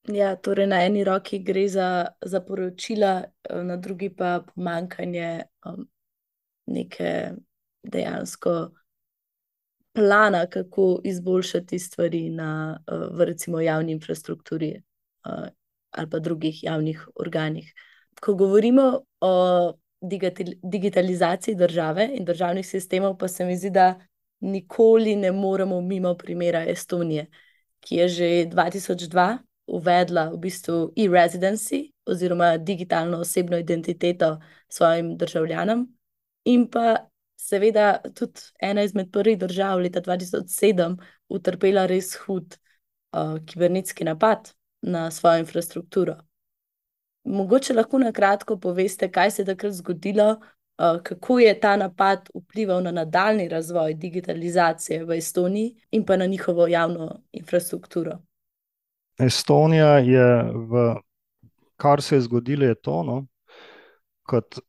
Ja, 0.10 0.36
torej 0.36 0.68
na 0.68 0.82
eni 0.86 1.04
roki 1.04 1.40
gre 1.40 1.68
za, 1.70 2.08
za 2.26 2.42
poročila, 2.42 3.24
na 3.64 3.78
drugi 3.78 4.10
pa 4.10 4.42
pomankanje 4.42 5.44
um, 5.66 5.86
neke 6.66 7.32
dejansko 7.84 8.72
plana, 9.94 10.46
kako 10.48 11.02
izboljšati 11.04 11.80
stvari 11.80 12.30
na, 12.30 12.80
v 13.12 13.26
recimo 13.26 13.62
javni 13.62 13.92
infrastrukturi 13.92 14.82
ali 15.92 16.10
pa 16.10 16.20
drugih 16.20 16.64
javnih 16.64 17.08
organih. 17.16 17.74
Ko 18.22 18.34
govorimo 18.36 19.02
o 19.22 19.74
digitalizaciji 20.62 21.56
države 21.56 22.10
in 22.14 22.26
državnih 22.26 22.68
sistemov, 22.68 23.18
pa 23.18 23.28
se 23.28 23.46
mi 23.46 23.58
zdi, 23.58 23.70
da 23.70 24.00
nikoli 24.40 25.16
ne 25.16 25.32
moremo 25.32 25.82
mimo 25.82 26.16
primera 26.18 26.66
Estonije, 26.66 27.28
ki 27.80 27.96
je 27.96 28.08
že 28.08 28.26
2002 28.26 29.38
uvedla 29.68 30.30
v 30.30 30.38
bistvu 30.38 30.94
e-residency 30.96 31.92
oziroma 32.06 32.58
digitalno 32.58 33.18
osebno 33.18 33.58
identiteto 33.58 34.40
svojim 34.68 35.18
državljanom, 35.18 35.88
in 36.46 36.68
pa 36.70 37.12
seveda 37.38 38.02
tudi 38.16 38.42
ena 38.62 38.84
izmed 38.84 39.12
prvih 39.12 39.38
držav 39.38 39.80
leta 39.80 40.02
2007 40.02 40.98
utrpela 41.30 41.86
res 41.86 42.16
hud 42.16 42.56
uh, 42.56 43.38
kibernetski 43.46 44.04
napad 44.04 44.52
na 44.82 45.12
svojo 45.12 45.40
infrastrukturo. 45.40 46.18
Mogoče 47.24 47.74
lahko 47.74 48.00
na 48.00 48.12
kratko 48.12 48.58
poveste, 48.60 49.12
kaj 49.12 49.32
se 49.32 49.42
je 49.42 49.46
takrat 49.46 49.74
zgodilo, 49.74 50.30
uh, 50.32 51.02
kako 51.04 51.40
je 51.40 51.60
ta 51.60 51.76
napad 51.78 52.30
vplival 52.36 52.84
na 52.84 52.92
nadaljni 52.92 53.48
razvoj 53.50 53.94
digitalizacije 53.94 55.06
v 55.06 55.18
Estoniji 55.18 55.76
in 55.92 56.06
pa 56.06 56.18
na 56.18 56.26
njihovo 56.26 56.68
javno 56.68 57.24
infrastrukturo. 57.32 58.20
Estonija 59.20 59.98
je, 60.00 60.28
v, 60.72 60.96
kar 61.78 62.02
se 62.02 62.16
je 62.16 62.22
zgodilo, 62.22 62.66
je 62.66 62.76
to, 62.76 63.04
no, 63.04 63.18
kot 64.24 64.60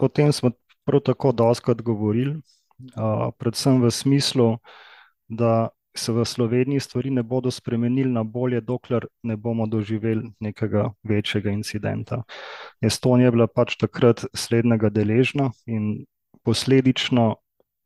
o 0.00 0.08
tem 0.08 0.32
smo 0.32 0.50
prav 0.84 1.00
tako 1.04 1.32
doskrat 1.32 1.82
govorili, 1.82 2.36
uh, 2.96 3.28
predvsem 3.38 3.82
v 3.82 3.90
smislu, 3.90 4.56
da 5.28 5.68
se 5.98 6.12
v 6.12 6.24
Sloveniji 6.24 6.80
stvari 6.80 7.10
ne 7.10 7.22
bodo 7.22 7.50
spremenili 7.50 8.10
na 8.12 8.22
bolje, 8.22 8.60
dokler 8.60 9.06
ne 9.22 9.36
bomo 9.36 9.66
doživeli 9.66 10.30
nekega 10.40 10.90
večjega 11.02 11.50
incidenta. 11.50 12.22
Estonija 12.80 13.28
je 13.28 13.34
bila 13.34 13.46
pač 13.46 13.76
takrat 13.76 14.24
slednjega 14.34 14.88
deležna 14.88 15.50
in 15.66 16.06
posledično 16.42 17.36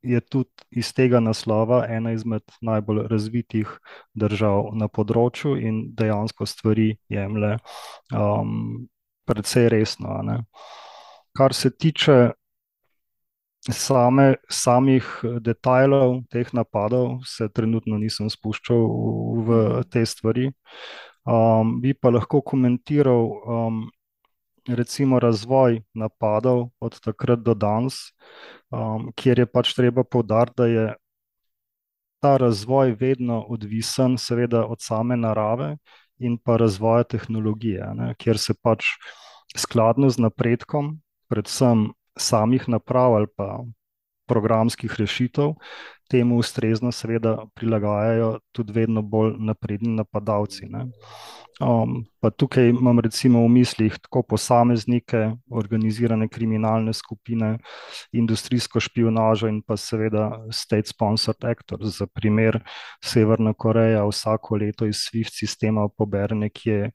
je 0.03 0.19
tudi 0.21 0.49
iz 0.71 0.93
tega 0.93 1.19
naslova 1.23 1.85
ena 1.89 2.11
izmed 2.11 2.43
najbolj 2.61 3.07
razvitih 3.07 3.71
držav 4.13 4.73
na 4.75 4.87
področju 4.87 5.55
in 5.57 5.83
dejansko 5.95 6.45
stvari 6.45 6.93
jemlje 7.09 7.57
um, 8.11 8.87
precej 9.25 9.69
resno. 9.71 10.19
Kar 11.33 11.53
se 11.53 11.71
tiče 11.71 12.33
same, 13.71 14.35
samih 14.49 15.07
detajlov 15.39 16.23
teh 16.31 16.53
napadov, 16.53 17.23
se 17.25 17.47
trenutno 17.49 17.97
nisem 17.97 18.29
spuščal 18.29 18.83
v, 18.83 19.47
v 19.47 19.83
te 19.89 20.05
stvari. 20.05 20.51
Um, 21.23 21.79
bi 21.79 21.93
pa 21.95 22.11
lahko 22.11 22.41
komentiral, 22.43 23.29
um, 23.47 23.85
recimo, 24.67 25.19
razvoj 25.19 25.79
napadov 25.95 26.73
od 26.83 26.99
takrat 26.99 27.39
do 27.39 27.55
danes, 27.55 28.11
um, 28.73 29.09
kjer 29.15 29.43
je 29.43 29.47
pač 29.49 29.73
treba 29.77 30.03
poudariti, 30.03 30.57
da 30.57 30.67
je 30.67 30.85
ta 32.23 32.37
razvoj 32.37 32.95
vedno 32.99 33.41
odvisen, 33.51 34.17
seveda, 34.17 34.65
od 34.65 34.81
same 34.81 35.17
narave 35.19 35.75
in 36.23 36.37
pa 36.37 36.57
razvoja 36.57 37.03
tehnologije, 37.03 37.89
ne, 37.99 38.13
kjer 38.17 38.39
se 38.39 38.55
pač 38.55 38.93
skladno 39.59 40.09
z 40.09 40.23
napredkom, 40.23 40.95
predvsem 41.29 41.89
samih 42.17 42.69
naprav 42.69 43.17
ali 43.17 43.27
pa 43.35 43.63
programskih 44.29 44.93
rešitev, 44.99 45.57
temu 46.13 46.37
ustrezno, 46.37 46.91
seveda, 46.93 47.37
prilagajajo 47.57 48.37
tudi 48.53 48.73
vedno 48.75 49.01
bolj 49.01 49.33
napredni 49.41 49.95
napadalci. 49.97 50.69
Um, 51.61 52.03
pa 52.21 52.29
tukaj 52.29 52.69
imam 52.69 52.99
recimo 53.01 53.41
v 53.45 53.49
mislih 53.53 53.97
tako 54.01 54.23
posameznike, 54.33 55.23
organizirane 55.53 56.27
kriminalne 56.29 56.93
skupine, 56.93 57.55
industrijsko 58.11 58.81
špionažo 58.81 59.49
in 59.49 59.61
pa 59.65 59.77
seveda 59.77 60.29
state-sponsored 60.53 61.49
actors. 61.49 61.97
Za 61.97 62.07
primer, 62.07 62.61
Severna 63.05 63.53
Koreja 63.53 64.05
vsako 64.09 64.61
leto 64.61 64.89
iz 64.89 65.01
SWIFT 65.07 65.41
sistema 65.45 65.87
pobere 65.97 66.35
nekje 66.35 66.91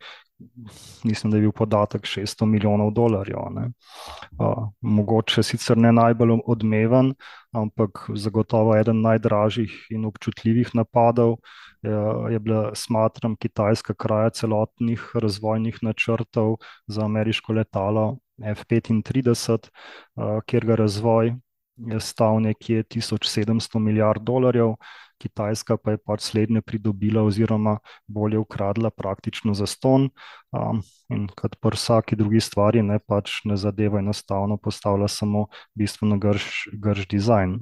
mislim, 1.05 1.31
da 1.31 1.37
je 1.37 1.41
bil 1.41 1.53
podatek 1.53 2.03
600 2.03 2.47
milijonov 2.47 2.91
dolarjev. 2.91 3.39
Uh, 3.39 4.69
mogoče 4.81 5.43
sicer 5.43 5.79
ne 5.79 5.93
najbolj 5.93 6.39
odmeven, 6.47 7.15
ampak 7.53 8.11
zagotovo 8.15 8.77
eden 8.77 9.01
najdražjih 9.03 9.73
in 9.91 10.05
občutljivih 10.05 10.75
napadov 10.75 11.37
je, 11.83 11.99
je 12.33 12.39
bila, 12.39 12.75
smatram, 12.75 13.37
kitajska 13.37 13.95
kraja 13.95 14.31
celotnih 14.31 15.11
razvojnih 15.15 15.79
načrtov 15.83 16.57
za 16.87 17.05
ameriško 17.05 17.53
letalo 17.53 18.19
F-35, 18.39 19.69
uh, 19.69 20.41
kjer 20.47 20.67
ga 20.67 20.75
razvoj 20.75 21.35
je 21.79 22.01
stal 22.01 22.41
nekje 22.41 22.85
1700 22.85 23.79
milijard 23.79 24.23
dolarjev. 24.23 24.75
Kitajska 25.19 25.77
pa 25.83 25.91
je 25.91 25.99
pač 25.99 26.23
slednje 26.31 26.63
pridobila, 26.63 27.25
oziroma 27.27 27.79
bolje 28.07 28.39
ukradla, 28.39 28.91
praktično 28.91 29.55
za 29.55 29.67
ston. 29.67 30.11
Um, 30.55 30.83
in 31.11 31.27
kot 31.35 31.57
pri 31.61 31.75
vsaki 31.75 32.17
drugi 32.17 32.41
stvari, 32.41 32.83
ne 32.83 32.99
pač 32.99 33.41
ne 33.45 33.57
zadeva 33.57 33.99
enostavno, 33.99 34.57
postavlja 34.57 35.09
samo 35.09 35.49
bistveno 35.75 36.19
grš, 36.23 36.69
grš 36.73 37.09
dizajn. 37.11 37.59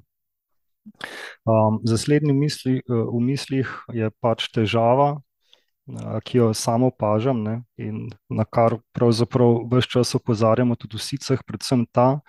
Um, 1.48 1.80
za 1.84 1.98
slednji 1.98 2.32
misli, 2.32 2.82
v 2.88 3.20
mislih 3.24 3.72
je 3.92 4.10
pač 4.20 4.50
težava, 4.52 5.16
ki 6.24 6.38
jo 6.38 6.52
samo 6.54 6.90
opažam 6.90 7.44
in 7.78 8.10
na 8.28 8.44
kar 8.44 8.78
pravzaprav 8.92 9.64
vse 9.70 9.88
čas 9.88 10.14
opozarjamo, 10.18 10.74
tudi 10.74 10.98
v 10.98 11.02
sicah, 11.02 11.42
predvsem 11.46 11.86
ta, 11.92 12.20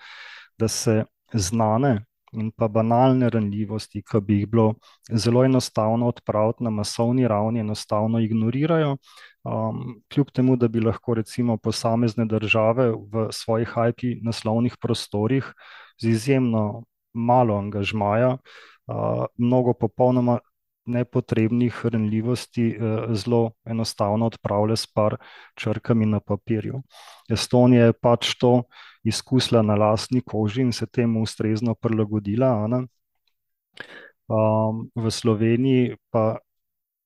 da 0.58 0.68
se 0.68 1.04
znane 1.32 2.04
in 2.32 2.50
pa 2.50 2.68
banalne 2.68 3.30
ranljivosti, 3.30 4.02
ki 4.02 4.20
bi 4.20 4.40
jih 4.40 4.48
bilo 4.48 4.74
zelo 5.12 5.44
enostavno 5.44 6.08
odpraviti 6.08 6.64
na 6.64 6.70
masovni 6.70 7.28
ravni, 7.28 7.60
enostavno 7.60 8.20
ignorirajo. 8.20 8.96
Um, 9.44 10.02
kljub 10.12 10.30
temu, 10.34 10.56
da 10.56 10.68
bi 10.68 10.80
lahko 10.80 11.14
recimo 11.14 11.56
posamezne 11.56 12.26
države 12.28 12.90
v 12.90 13.28
svojih 13.32 13.72
IP 13.88 14.22
naslovnih 14.24 14.76
prostorih 14.80 15.52
z 16.00 16.08
izjemno 16.08 16.84
malo 17.14 17.56
angažmaja, 17.56 18.36
uh, 18.36 19.24
mnogo 19.36 19.72
popolnoma 19.72 20.38
nepotrebnih 20.88 21.86
ranljivosti 21.86 22.76
uh, 22.76 23.14
zelo 23.16 23.50
enostavno 23.64 24.26
odpravlja 24.26 24.76
s 24.76 24.86
par 24.86 25.16
črkami 25.56 26.06
na 26.06 26.20
papirju. 26.20 26.82
Estonija 27.30 27.84
je 27.84 27.92
pač 27.92 28.34
to 28.40 28.62
izkusila 29.08 29.62
na 29.62 29.74
lastni 29.74 30.20
koži 30.20 30.62
in 30.62 30.72
se 30.72 30.86
temu 30.86 31.22
ustrezno 31.22 31.74
prilagodila. 31.74 32.52
Um, 34.28 34.90
v 34.94 35.10
Sloveniji 35.10 35.96
pa 36.10 36.38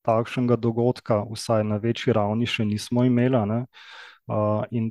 takšnega 0.02 0.56
dogodka, 0.56 1.22
vsaj 1.30 1.64
na 1.64 1.78
večji 1.78 2.12
ravni, 2.12 2.46
še 2.46 2.66
nismo 2.66 3.04
imeli. 3.06 3.38
Uh, 4.26 4.64
in 4.70 4.90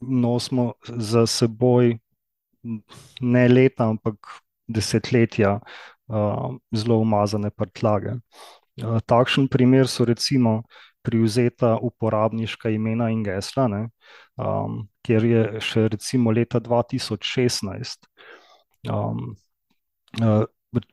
nosimo 0.00 0.72
za 0.82 1.26
seboj 1.26 1.98
ne 3.20 3.48
leta, 3.48 3.88
ampak 3.90 4.42
desetletja 4.66 5.58
uh, 5.58 6.54
zelo 6.74 6.98
umazane 6.98 7.50
prtljage. 7.50 8.18
Uh, 8.82 8.98
takšen 9.06 9.48
primer 9.48 9.88
so 9.88 10.04
recimo 10.04 10.62
privzeta 11.02 11.76
uporabniška 11.82 12.70
imena 12.70 13.10
in 13.10 13.22
gesla, 13.26 13.68
ne, 13.68 13.82
um, 14.36 14.82
kjer 15.06 15.24
je 15.26 15.44
še 15.60 15.86
recimo 15.92 16.32
leta 16.34 16.60
2016 16.62 18.08
um, 18.90 19.32
uh, 20.22 20.44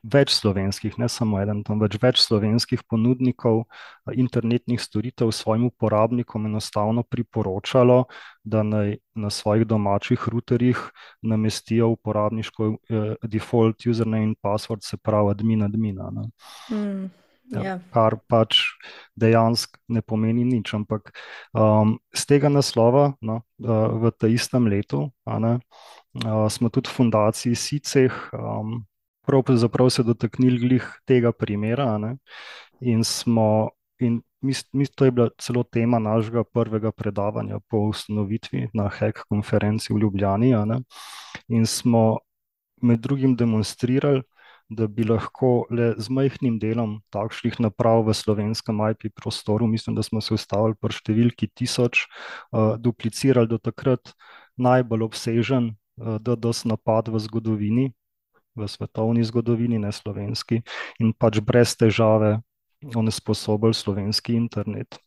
več 0.04 0.34
slovenskih, 0.36 0.98
ne 1.00 1.08
samo 1.08 1.38
eden, 1.40 1.62
temveč 1.64 1.96
več 2.02 2.20
slovenskih 2.20 2.82
ponudnikov 2.90 3.62
uh, 3.62 4.12
internetnih 4.12 4.80
storitev 4.82 5.32
svojim 5.32 5.70
uporabnikom 5.70 6.50
enostavno 6.50 7.04
priporočalo, 7.06 8.04
da 8.44 8.64
naj 8.66 8.98
na 9.14 9.30
svojih 9.30 9.66
domačih 9.68 10.28
routerjih 10.32 10.82
namestijo 11.22 11.92
uporabniško 11.96 12.68
uh, 12.74 13.14
default 13.22 13.86
username 13.86 14.32
in 14.32 14.36
password, 14.42 14.84
se 14.84 15.00
pravi 15.00 15.34
admin 15.36 15.64
admina. 15.68 16.10
Mm. 16.70 17.08
Ja, 17.50 17.62
ja. 17.64 17.76
Kar 17.90 18.14
pač 18.30 18.62
dejansko 19.18 19.80
ne 19.90 20.02
pomeni 20.02 20.44
nič. 20.46 20.70
Ampak 20.74 21.10
um, 21.50 21.98
z 22.14 22.22
tega 22.30 22.50
naslova, 22.52 23.14
no, 23.20 23.42
uh, 23.62 23.90
v 23.98 24.12
tem 24.14 24.36
istem 24.38 24.70
letu, 24.70 25.10
ne, 25.26 25.58
uh, 26.22 26.46
smo 26.46 26.70
tudi 26.70 26.86
v 26.86 26.94
fundaciji 26.94 27.58
SICEH 27.58 28.30
um, 28.38 28.86
pravzaprav 29.26 29.90
se 29.90 30.02
dotaknili 30.02 30.80
tega 31.06 31.32
primera. 31.32 31.98
Ne, 31.98 32.16
in 32.80 33.04
smo, 33.04 33.70
in 33.98 34.22
mi, 34.40 34.54
mi, 34.72 34.86
to 34.86 35.04
je 35.04 35.10
bila 35.10 35.28
celo 35.38 35.62
tema 35.62 35.98
našega 35.98 36.44
prvega 36.44 36.92
predavanja 36.92 37.58
po 37.68 37.90
ustanovitvi 37.90 38.68
na 38.74 38.88
HEK 38.88 39.26
konferenci 39.28 39.92
v 39.92 39.98
Ljubljani. 40.06 40.54
Ne, 40.66 40.82
in 41.48 41.66
smo 41.66 42.18
med 42.82 43.00
drugim 43.00 43.36
demonstrirali 43.36 44.22
da 44.70 44.86
bi 44.86 45.04
lahko 45.04 45.66
le 45.70 45.94
z 45.98 46.12
majhnim 46.14 46.58
delom 46.62 47.00
takšnih 47.10 47.58
naprav 47.58 48.04
v 48.06 48.14
slovenskem 48.14 48.78
IP 48.92 49.10
prostoru, 49.18 49.66
mislim, 49.66 49.96
da 49.98 50.02
smo 50.06 50.22
se 50.22 50.34
ustavili 50.34 50.78
pri 50.78 50.94
številki 50.94 51.50
tisoč, 51.50 52.06
uh, 52.06 52.76
duplicirali 52.78 53.50
do 53.50 53.58
takrat 53.58 54.14
najbolj 54.54 55.08
obsežen 55.08 55.72
uh, 55.74 56.20
DDoS 56.22 56.62
napad 56.70 57.10
v 57.10 57.18
zgodovini, 57.18 57.86
v 58.54 58.68
svetovni 58.70 59.26
zgodovini, 59.26 59.80
ne 59.82 59.90
slovenski, 59.90 60.62
in 61.02 61.10
pač 61.18 61.42
brez 61.42 61.74
težave 61.74 62.38
onesposobili 62.94 63.74
slovenski 63.74 64.38
internet. 64.38 65.00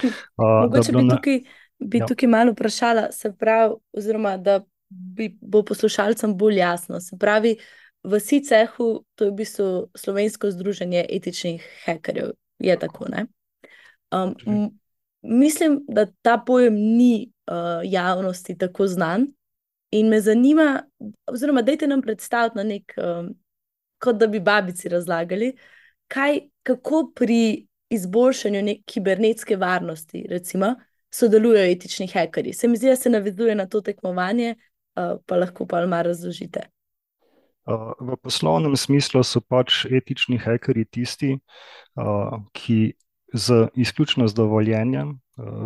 Uh, 0.00 0.64
Mogoče 0.64 0.96
bi 0.96 1.04
tukaj, 1.04 1.38
bi 1.84 2.00
ja. 2.00 2.08
tukaj 2.08 2.32
malo 2.32 2.56
vprašala, 2.56 3.10
se 3.12 3.28
pravi, 3.36 3.76
oziroma 3.92 4.38
da 4.40 4.62
bi 4.88 5.28
bo 5.36 5.60
poslušalcem 5.68 6.32
bolj 6.34 6.58
jasno. 6.64 6.98
Se 7.04 7.18
pravi, 7.20 7.54
uh, 7.58 7.76
v 8.02 8.20
SICEH-u, 8.20 9.04
to 9.14 9.24
je 9.24 9.30
v 9.30 9.34
bistvu 9.34 9.66
slovensko 9.94 10.50
združenje 10.50 11.06
etičnih 11.08 11.64
hekerjev, 11.84 12.32
je 12.58 12.78
tako. 12.78 13.06
Um, 14.10 14.34
mislim, 15.22 15.84
da 15.88 16.06
ta 16.22 16.38
pojem 16.46 16.74
ni 16.74 17.32
uh, 17.46 17.80
javnosti 17.84 18.58
tako 18.58 18.86
znan 18.86 19.26
in 19.90 20.08
me 20.08 20.20
zanima, 20.20 20.82
oziroma, 21.26 21.62
dajte 21.62 21.86
nam 21.86 22.02
predstaviti 22.02 22.56
na 22.56 22.62
nek, 22.62 22.94
um, 22.96 23.34
kot 23.98 24.16
da 24.16 24.26
bi 24.26 24.40
babici 24.40 24.88
razlagali, 24.88 25.56
kaj, 26.08 26.40
kako 26.62 27.12
pri 27.14 27.66
izboljšanju 27.90 28.62
neke 28.62 28.82
kibernetske 28.86 29.56
varnosti, 29.56 30.26
recimo, 30.30 30.74
sodelujejo 31.10 31.72
etični 31.72 32.06
hekerji. 32.06 32.52
Se 32.52 32.68
mi 32.68 32.76
zdi, 32.76 32.86
da 32.86 32.96
se 32.96 33.10
navezuje 33.10 33.54
na 33.54 33.66
to 33.66 33.80
tekmovanje, 33.80 34.54
uh, 34.96 35.18
pa 35.26 35.36
lahko 35.36 35.66
pa 35.66 35.86
malo 35.86 36.02
razložite. 36.02 36.60
V 38.00 38.16
poslovnem 38.22 38.74
smislu 38.76 39.22
so 39.22 39.40
pač 39.40 39.84
etični 39.86 40.40
hekerji 40.42 40.84
tisti, 40.90 41.30
ki 42.52 42.80
z 43.32 43.68
izključno 43.78 44.26
z 44.28 44.34
dovoljenjem 44.34 45.20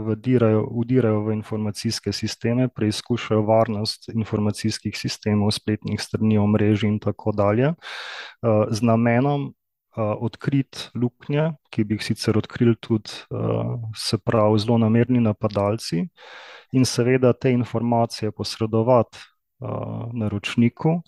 vdirajo, 0.06 0.66
vdirajo 0.68 1.22
v 1.24 1.32
informacijske 1.32 2.12
sisteme, 2.12 2.68
preizkušajo 2.68 3.42
varnost 3.42 4.08
informacijskih 4.12 4.96
sistemov, 4.96 5.50
spletnih 5.56 6.00
strani, 6.00 6.38
omrežij 6.38 6.88
in 6.88 6.98
tako 7.00 7.32
dalje, 7.32 7.72
z 8.70 8.82
namenom 8.82 9.54
odkriti 9.96 10.90
luknje, 10.94 11.52
ki 11.70 11.84
bi 11.84 11.96
jih 11.96 12.04
sicer 12.04 12.38
odkrili 12.38 12.76
tudi, 12.76 13.10
se 13.96 14.18
pravi, 14.18 14.58
zelo 14.58 14.78
namerni 14.78 15.22
napadalci, 15.24 16.04
in 16.74 16.84
seveda 16.84 17.32
te 17.32 17.52
informacije 17.54 18.32
posredovati 18.32 19.18
naročniku 20.12 21.00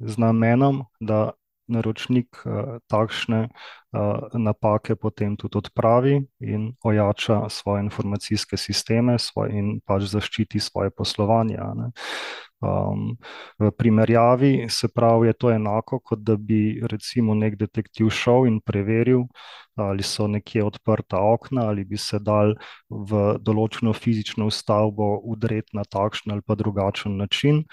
z 0.00 0.16
namenom, 0.18 0.84
da 1.00 1.30
naročnik 1.70 2.42
takšne 2.90 3.48
napake 4.34 4.96
potem 4.96 5.36
tudi 5.38 5.58
odpravi 5.58 6.18
in 6.40 6.72
ojača 6.84 7.48
svoje 7.48 7.86
informacijske 7.86 8.56
sisteme 8.56 9.16
in 9.50 9.78
pač 9.86 10.10
zaščiti 10.10 10.60
svoje 10.60 10.90
poslovanje. 10.90 11.58
Um, 12.60 13.16
v 13.56 13.70
primerjavi 13.72 14.66
se 14.68 14.88
pravi, 14.92 15.30
je 15.30 15.32
to 15.32 15.50
enako, 15.50 15.98
kot 16.04 16.20
da 16.20 16.36
bi 16.36 16.76
recimo 16.84 17.34
nek 17.34 17.56
detektiv 17.56 18.10
šel 18.12 18.44
in 18.50 18.58
preveril, 18.60 19.22
ali 19.80 20.04
so 20.04 20.26
nekje 20.28 20.66
odprta 20.66 21.22
okna, 21.24 21.70
ali 21.72 21.86
bi 21.88 21.96
se 21.96 22.20
dal 22.20 22.52
v 22.90 23.38
določeno 23.40 23.94
fizično 23.96 24.50
stavbo 24.52 25.16
udreti 25.24 25.72
na 25.72 25.86
takšen 25.88 26.36
ali 26.36 26.44
pa 26.44 26.54
drugačen 26.54 27.16
način 27.16 27.64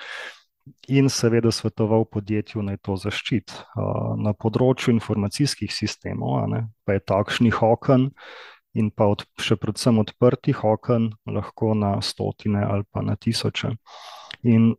in 0.87 1.09
seveda 1.09 1.51
svetoval 1.51 2.05
podjetju 2.05 2.61
naj 2.63 2.77
to 2.85 2.97
zaščiti. 2.97 3.53
Na 4.23 4.33
področju 4.33 4.93
informacijskih 4.95 5.73
sistemov 5.73 6.41
ne, 6.51 6.67
pa 6.85 6.97
je 6.97 7.05
takšnih 7.13 7.61
okn 7.63 8.09
in 8.77 8.91
pa 8.91 9.07
od, 9.09 9.23
še 9.41 9.57
predvsem 9.57 9.97
odprtih 9.99 10.63
okn 10.63 11.09
lahko 11.33 11.73
na 11.73 11.97
stotine 12.01 12.61
ali 12.65 12.85
pa 12.91 13.01
na 13.01 13.15
tisoče. 13.15 13.73
In 14.43 14.75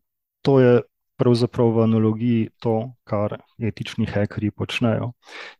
to 0.46 0.60
je 0.62 0.82
pravzaprav 1.18 1.72
v 1.74 1.82
analogiji 1.82 2.48
to, 2.62 2.92
kar 3.04 3.40
etični 3.58 4.06
hekerji 4.06 4.54
počnejo. 4.54 5.12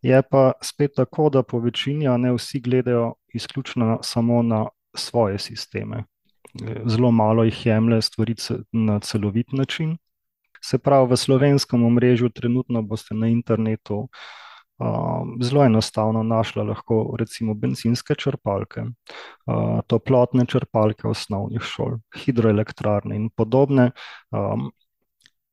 Je 0.07 0.21
pa 0.23 0.53
spet 0.63 0.95
tako, 0.97 1.31
da 1.35 1.43
po 1.43 1.59
večini 1.59 2.07
ne 2.19 2.33
vsi 2.37 2.61
gledajo 2.61 3.17
izključno 3.35 3.99
samo 4.03 4.43
na 4.43 4.67
svoje 4.95 5.39
sisteme. 5.39 6.05
Zelo 6.87 7.11
malo 7.11 7.45
jih 7.45 7.67
jemlje 7.67 8.03
stvari 8.03 8.35
na 8.73 9.01
celovit 9.01 9.53
način, 9.53 9.97
Se 10.69 10.79
pravi, 10.79 11.13
v 11.13 11.17
slovenskem 11.17 11.85
omrežju 11.85 12.29
trenutno 12.35 12.83
boste 12.83 13.15
na 13.15 13.29
internetu 13.33 14.09
um, 14.79 15.37
zelo 15.43 15.65
enostavno 15.65 16.23
našli 16.23 16.65
lahko 16.65 17.17
recimo 17.19 17.55
benzinske 17.55 18.15
črpalke, 18.15 18.85
uh, 19.47 19.81
toplotne 19.87 20.45
črpalke 20.47 21.09
osnovnih 21.09 21.63
šol, 21.65 21.99
hidroelektrarne 22.25 23.17
in 23.17 23.31
podobne. 23.31 23.91
Um, 24.31 24.71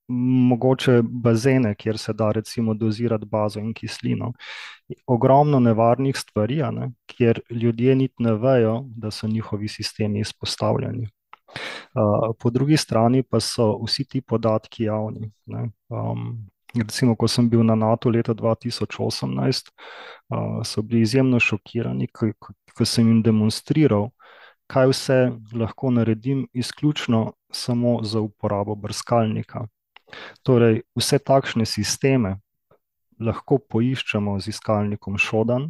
Mogoče 0.07 0.99
bazene, 1.01 1.71
kjer 1.75 1.97
se 1.97 2.13
da 2.13 2.27
recimo 2.31 2.75
dozirati 2.77 3.25
bazo 3.25 3.59
in 3.59 3.71
kislino. 3.73 4.33
Ogromno 5.07 5.57
nevarnih 5.59 6.17
stvari, 6.17 6.59
ne, 6.71 6.91
kjer 7.09 7.39
ljudje 7.49 7.95
niti 7.95 8.23
ne 8.23 8.35
vejo, 8.37 8.83
da 8.95 9.11
so 9.11 9.27
njihovi 9.27 9.67
sistemi 9.67 10.19
izpostavljeni. 10.21 11.07
Po 12.39 12.49
drugi 12.49 12.77
strani 12.77 13.23
pa 13.23 13.39
so 13.39 13.69
vsi 13.85 14.05
ti 14.05 14.21
podatki 14.21 14.83
javni. 14.83 15.31
Um, 15.89 16.49
recimo, 16.75 17.15
ko 17.15 17.27
sem 17.27 17.49
bil 17.49 17.63
na 17.63 17.75
NATO 17.75 18.09
leta 18.09 18.33
2018, 18.33 19.71
uh, 20.29 20.63
so 20.63 20.81
bili 20.81 21.01
izjemno 21.01 21.39
šokirani, 21.39 22.07
ko 22.75 22.85
sem 22.85 23.07
jim 23.07 23.21
demonstriral, 23.23 24.09
kaj 24.67 24.89
vse 24.91 25.19
lahko 25.53 25.91
naredim, 25.91 26.47
izključno 26.53 27.33
samo 27.51 27.99
za 28.03 28.19
uporabo 28.19 28.75
brskalnika. 28.75 29.67
Torej, 30.43 30.81
vse 30.95 31.19
takšne 31.19 31.65
sisteme 31.65 32.39
lahko 33.19 33.57
poiščemo 33.57 34.39
z 34.39 34.51
iskalnikom 34.51 35.17
Shodan, 35.21 35.69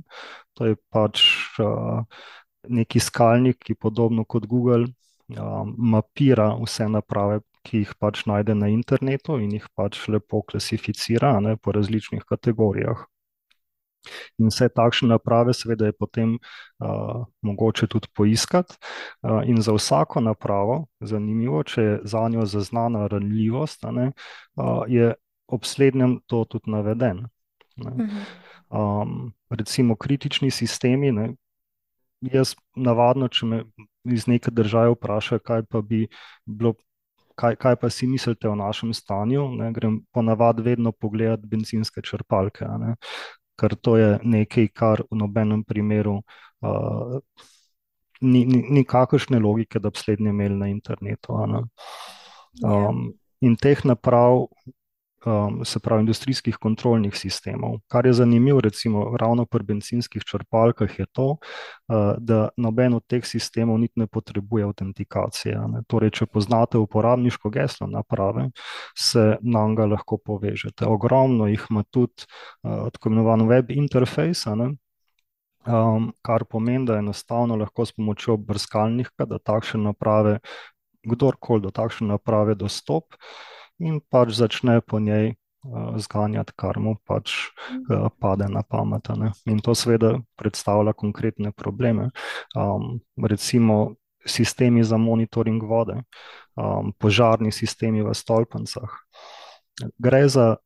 to 0.58 0.72
je 0.72 0.78
pač 0.90 1.22
uh, 1.62 2.02
neki 2.66 2.98
iskalnik, 2.98 3.60
ki 3.62 3.76
podobno 3.76 4.26
kot 4.26 4.48
Google 4.50 4.88
um, 5.30 5.76
mapira 5.78 6.52
vse 6.62 6.88
naprave, 6.90 7.42
ki 7.66 7.82
jih 7.82 7.92
pač 7.98 8.26
najde 8.30 8.54
na 8.54 8.70
internetu 8.70 9.40
in 9.42 9.56
jih 9.58 9.66
pač 9.74 10.04
lepo 10.08 10.44
klasificira 10.46 11.40
ne, 11.42 11.56
po 11.58 11.74
različnih 11.74 12.26
kategorijah. 12.30 13.06
In 14.38 14.52
vse 14.52 14.68
takšne 14.70 15.10
naprave, 15.10 15.54
seveda, 15.58 15.90
je 15.90 15.96
potem 15.98 16.36
uh, 16.38 17.24
mogoče 17.42 17.88
tudi 17.90 18.12
poiskati. 18.14 18.78
Uh, 19.26 19.42
in 19.50 19.62
za 19.66 19.74
vsako 19.74 20.22
napravo, 20.22 20.86
zanimivo, 21.02 21.64
če 21.64 21.82
je 21.82 21.96
za 22.04 22.28
njo 22.30 22.46
zaznana 22.46 23.08
ranljivost, 23.12 23.88
ne, 23.92 24.12
uh, 24.56 24.84
je 24.88 25.14
ob 25.48 25.66
slednjem 25.66 26.20
to 26.30 26.44
tudi 26.46 26.72
naveden. 26.72 27.26
Um, 28.70 29.34
recimo 29.50 29.96
kritični 29.96 30.52
sistemi, 30.52 31.12
ne, 31.12 31.34
jaz 32.22 32.56
navadno, 32.76 33.28
če 33.28 33.46
me 33.46 33.64
iz 34.06 34.28
neke 34.28 34.52
države 34.52 34.96
vprašajo, 34.96 35.40
kaj 35.40 35.64
pa 35.70 35.82
bi 35.82 36.08
bilo. 36.46 36.76
Kaj, 37.36 37.58
kaj 37.60 37.76
pa 37.76 37.90
si 37.92 38.08
mislite 38.08 38.48
o 38.48 38.56
našem 38.56 38.94
stanju? 38.96 39.50
Ne, 39.60 39.74
grem 39.76 39.98
ponavadi 40.16 40.64
vedno 40.64 40.94
pogledat 40.96 41.42
benzinske 41.44 42.00
črpalke, 42.02 42.64
ne, 42.80 42.94
ker 43.60 43.76
to 43.76 43.98
je 44.00 44.14
nekaj, 44.24 44.70
kar 44.72 45.04
v 45.12 45.18
nobenem 45.20 45.66
primeru 45.68 46.22
uh, 46.64 47.18
ni, 48.22 48.46
ni, 48.46 48.62
ni 48.70 48.84
kakršne 48.88 49.40
logike, 49.40 49.80
da 49.80 49.92
bi 49.92 50.00
slednje 50.00 50.32
imeli 50.32 50.56
na 50.56 50.68
internetu. 50.72 51.36
Um, 52.64 53.12
in 53.42 53.56
teh 53.60 53.84
naprav 53.84 54.46
um, 55.26 55.66
se 55.66 55.80
pravi, 55.80 56.02
industrijskih 56.02 56.58
kontrolnih 56.58 57.16
sistemov. 57.18 57.80
Kar 57.88 58.06
je 58.06 58.14
zanimivo, 58.14 58.62
recimo, 58.62 59.18
ravno 59.18 59.46
pri 59.46 59.64
benzinskih 59.64 60.24
črpalkah, 60.24 61.00
je 61.00 61.06
to, 61.12 61.28
uh, 61.32 62.14
da 62.18 62.50
noben 62.58 62.94
od 62.94 63.06
teh 63.08 63.26
sistemov 63.26 63.80
niti 63.80 64.00
ne 64.00 64.08
potrebuje 64.08 64.64
autentikacije. 64.64 65.58
Ne. 65.74 65.84
Torej, 65.88 66.12
če 66.20 66.26
poznate 66.26 66.78
uporabniško 66.78 67.50
geslo 67.50 67.88
naprave, 67.88 68.50
se 68.98 69.38
na 69.42 69.68
njega 69.68 69.86
lahko 69.86 70.18
povežete. 70.18 70.86
Ogromno 70.86 71.48
jih 71.48 71.66
ima 71.70 71.84
tudi 71.84 72.26
uh, 72.64 72.90
tako 72.94 73.10
imenovan 73.10 73.48
web 73.50 73.72
interfejs. 73.72 74.46
Um, 74.46 76.12
kar 76.22 76.44
pomeni, 76.46 76.86
da 76.86 77.00
enostavno 77.02 77.56
lahko 77.58 77.86
s 77.86 77.96
pomočjo 77.98 78.38
brskalnika, 78.38 79.26
da 79.26 79.40
takšne 79.40 79.82
naprave, 79.82 80.40
kdorkoli 81.06 81.62
do 81.62 81.72
takšne 81.74 82.08
naprave 82.08 82.56
dostop, 82.56 83.18
in 83.80 84.00
pač 84.00 84.36
začne 84.38 84.82
po 84.82 85.00
njej 85.00 85.36
uh, 85.36 85.98
zganjati, 86.00 86.54
kar 86.56 86.80
mu 86.80 86.96
pač 87.08 87.52
uh, 87.90 88.08
pade 88.20 88.48
na 88.50 88.64
pamet. 88.64 89.10
Ne? 89.18 89.32
In 89.46 89.60
to 89.60 89.76
seveda 89.76 90.20
predstavlja 90.40 90.94
konkretne 90.94 91.52
probleme. 91.52 92.12
Um, 92.56 93.02
recimo 93.18 93.96
sistemi 94.26 94.84
za 94.84 94.98
monitoring 94.98 95.64
vode, 95.64 96.02
um, 96.58 96.94
požarni 96.98 97.52
sistemi 97.52 98.02
v 98.02 98.14
stolpnicah. 98.14 98.90
Gre 100.00 100.26
za 100.30 100.58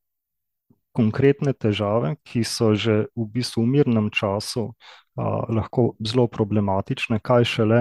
konkretne 0.93 1.53
težave, 1.53 2.17
ki 2.25 2.43
so 2.43 2.73
že 2.73 3.07
v 3.13 3.23
bistvu 3.29 3.63
v 3.63 3.71
mirnem 3.79 4.07
času 4.09 4.73
lahko 5.49 5.93
zelo 6.05 6.27
problematične, 6.27 7.19
kaj 7.23 7.47
šele, 7.47 7.79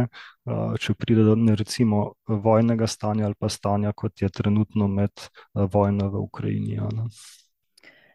če 0.81 0.94
pride 0.98 1.24
do 1.27 1.37
recimo 1.59 2.12
vojnega 2.27 2.87
stanja 2.87 3.27
ali 3.27 3.37
pa 3.38 3.48
stanja, 3.48 3.92
kot 3.92 4.22
je 4.22 4.29
trenutno 4.29 4.88
med 4.88 5.29
vojno 5.55 6.11
v 6.11 6.22
Ukrajini. 6.24 6.81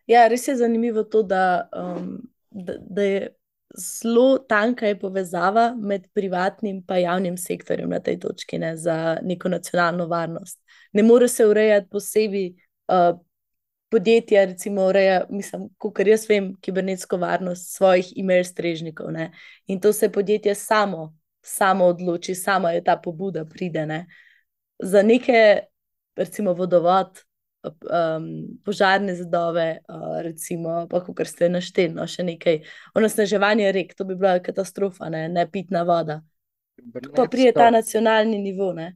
Ja, 0.08 0.28
res 0.28 0.48
je 0.48 0.58
zanimivo 0.60 1.04
to, 1.04 1.24
da, 1.24 1.70
um, 1.78 2.18
da, 2.50 2.76
da 2.80 3.04
je 3.08 3.30
zelo 3.78 4.38
tanka 4.38 4.88
je 4.88 5.00
povezava 5.00 5.74
med 5.78 6.08
privatnim 6.14 6.84
in 6.90 6.98
javnim 7.02 7.38
sektorjem 7.38 7.90
na 7.90 8.00
tej 8.00 8.20
točki 8.20 8.58
ne, 8.60 8.78
za 8.78 9.18
neko 9.24 9.50
nacionalno 9.50 10.06
varnost. 10.08 10.60
Ne 10.94 11.04
more 11.04 11.28
se 11.28 11.46
urejati 11.46 11.90
posebej. 11.90 12.56
Uh, 12.88 13.20
podjetja, 13.93 14.45
recimo, 14.49 14.88
ureja, 14.89 15.19
mislim, 15.29 15.67
kar 15.93 16.08
jaz 16.10 16.25
vem, 16.29 16.53
kibernetsko 16.65 17.19
varnost 17.21 17.75
svojih 17.75 18.10
e-mail 18.17 18.45
strežnikov. 18.47 19.12
Ne? 19.13 19.27
In 19.69 19.82
to 19.82 19.93
se 19.93 20.10
podjetje 20.12 20.56
samo, 20.58 21.12
samo 21.45 21.86
odloči, 21.93 22.34
sama 22.36 22.71
je 22.73 22.82
ta 22.84 22.97
pobuda, 22.97 23.45
pride. 23.45 23.86
Ne? 23.86 23.99
Za 24.82 25.03
neke, 25.06 25.67
recimo, 26.17 26.56
vodovod, 26.58 27.21
um, 27.63 28.25
požarne 28.65 29.15
zadove, 29.15 29.67
uh, 29.86 30.21
recimo, 30.25 30.88
pa 30.89 31.03
kar 31.06 31.29
ste 31.29 31.51
našteli, 31.53 31.93
no, 31.93 32.08
še 32.10 32.25
nekaj, 32.34 32.63
onosnaževanje 32.97 33.71
rek, 33.77 33.93
to 33.97 34.08
bi 34.10 34.17
bila 34.17 34.39
katastrofa, 34.43 35.12
ne, 35.13 35.27
ne 35.29 35.45
pitna 35.51 35.86
voda. 35.88 36.23
Pa 37.13 37.27
prije 37.32 37.53
ta 37.53 37.69
nacionalni 37.69 38.41
nivo. 38.41 38.71
Ne? 38.73 38.95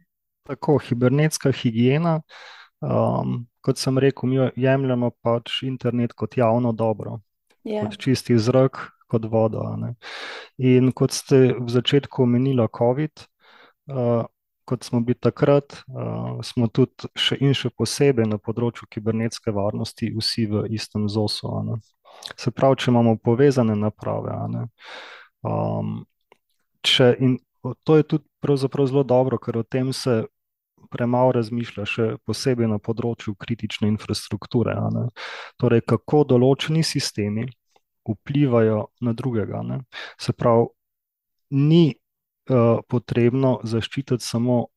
Tako, 0.49 0.79
hibernetska 0.89 1.53
higiena. 1.53 2.17
Um, 2.81 3.45
kot 3.67 3.81
sem 3.81 3.99
rekel, 3.99 4.29
mi 4.31 4.39
jemljemo 4.55 5.11
pač 5.21 5.61
internet 5.67 6.13
kot 6.15 6.37
javno 6.39 6.71
dobro, 6.71 7.19
yeah. 7.65 7.81
Ja. 7.81 7.83
kot 7.83 7.97
čisti 7.99 8.37
zrak, 8.39 8.79
kot 9.11 9.27
vodo. 9.27 9.65
In 10.57 10.93
kot 10.95 11.11
ste 11.11 11.51
v 11.59 11.67
začetku 11.67 12.23
omenili, 12.23 12.63
COVID, 12.77 13.25
uh, 13.91 14.23
kot 14.67 14.87
smo 14.87 15.01
bili 15.03 15.19
takrat, 15.19 15.81
uh, 15.91 16.39
smo 16.47 16.69
tudi 16.71 17.11
še 17.15 17.39
in 17.43 17.51
še 17.55 17.73
posebej 17.75 18.27
na 18.31 18.39
področju 18.39 18.87
kibernetske 18.91 19.51
varnosti, 19.51 20.13
vsi 20.15 20.47
v 20.47 20.63
istem 20.79 21.09
zosu. 21.11 21.51
Se 22.39 22.55
pravi, 22.55 22.79
če 22.79 22.91
imamo 22.91 23.17
povezane 23.19 23.75
naprave. 23.75 24.31
Um, 25.43 25.99
če, 26.87 27.11
in 27.19 27.37
to 27.83 27.99
je 27.99 28.07
tudi 28.15 28.25
zelo 28.87 29.03
dobro, 29.03 29.37
ker 29.43 29.59
o 29.59 29.63
tem 29.63 29.91
se 29.91 30.23
premalo 30.89 31.35
razmišlja, 31.37 31.85
še 31.85 32.07
posebej 32.25 32.69
na 32.71 32.79
področju 32.79 33.35
kritične 33.35 33.89
infrastrukture. 33.91 34.75
Torej, 35.61 35.85
kako 35.87 36.23
določeni 36.35 36.83
sistemi 36.83 37.47
vplivajo 38.07 38.87
na 39.01 39.13
drugega. 39.13 39.61
Ne? 39.61 39.81
Se 40.19 40.33
pravi, 40.33 40.67
ni 41.49 41.95
uh, 42.49 42.79
potrebno 42.87 43.59
zaščititi 43.63 44.23
samo 44.23 44.67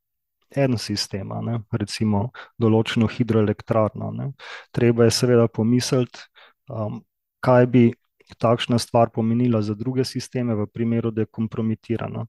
en 0.51 0.79
sistem, 0.79 1.31
ne? 1.47 1.61
recimo 1.73 2.31
določeno 2.59 3.09
hidroelektrarno. 3.11 4.11
Ne? 4.11 4.33
Treba 4.75 5.07
je 5.07 5.15
seveda 5.15 5.49
pomisliti, 5.49 6.27
um, 6.69 7.03
kaj 7.41 7.67
bi. 7.67 7.89
Takšna 8.31 8.79
stvar 8.79 9.09
pomenila 9.11 9.59
za 9.59 9.75
druge 9.75 10.05
sisteme, 10.07 10.55
v 10.55 10.69
primeru, 10.71 11.11
da 11.11 11.25
je 11.25 11.31
kompromitirana. 11.35 12.21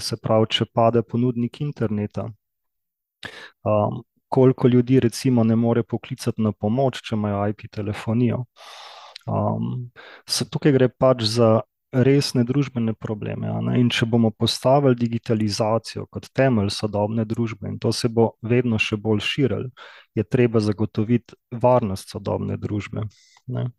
Se 0.00 0.16
pravi, 0.16 0.46
če 0.56 0.66
pade 0.72 1.02
ponudnik 1.04 1.60
interneta, 1.60 2.30
koliko 4.28 4.68
ljudi, 4.68 5.00
recimo, 5.00 5.44
ne 5.44 5.56
more 5.56 5.82
poklicati 5.82 6.42
na 6.42 6.52
pomoč, 6.52 7.00
če 7.02 7.16
imajo 7.16 7.46
IP 7.48 7.70
telefonijo. 7.72 8.44
Um, 9.28 9.90
tukaj 10.50 10.72
gre 10.72 10.88
pač 10.88 11.24
za 11.28 11.60
resne 11.92 12.44
družbene 12.44 12.92
probleme. 12.94 13.50
In 13.78 13.88
če 13.90 14.06
bomo 14.06 14.30
postavili 14.30 14.96
digitalizacijo 14.98 16.06
kot 16.12 16.28
temelj 16.36 16.70
sodobne 16.76 17.24
družbe, 17.28 17.68
in 17.68 17.78
to 17.80 17.92
se 17.92 18.08
bo 18.12 18.32
vedno 18.42 18.78
še 18.78 18.98
bolj 19.00 19.24
širilo, 19.24 19.70
je 20.14 20.24
treba 20.24 20.60
zagotoviti 20.60 21.36
varnost 21.52 22.12
sodobne 22.12 22.58
družbe. 22.60 23.06
Ne? 23.48 23.70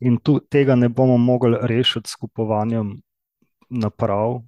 In 0.00 0.18
tu 0.20 0.38
tega 0.40 0.76
ne 0.76 0.88
bomo 0.88 1.16
mogli 1.18 1.56
rešiti 1.60 2.10
s 2.10 2.16
kupovanjem 2.20 2.98
naprav, 3.70 4.42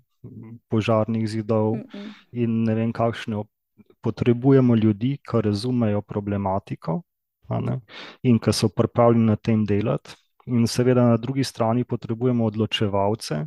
požarnih 0.69 1.29
zidov 1.29 1.77
mm 1.77 1.85
-mm. 1.93 2.13
in 2.33 2.65
ne 2.65 2.75
vem, 2.75 2.93
kakšne 2.93 3.37
potrebujemo 4.01 4.77
ljudi, 4.77 5.19
ki 5.23 5.43
razumejo 5.43 6.03
problematiko 6.03 7.03
in 8.23 8.39
ki 8.39 8.53
so 8.53 8.69
pripravljeni 8.69 9.27
na 9.27 9.37
tem 9.37 9.65
delati. 9.65 10.15
In 10.47 10.67
seveda 10.67 11.05
na 11.05 11.17
drugi 11.17 11.45
strani 11.45 11.85
potrebujemo 11.85 12.45
odločevalce, 12.45 13.47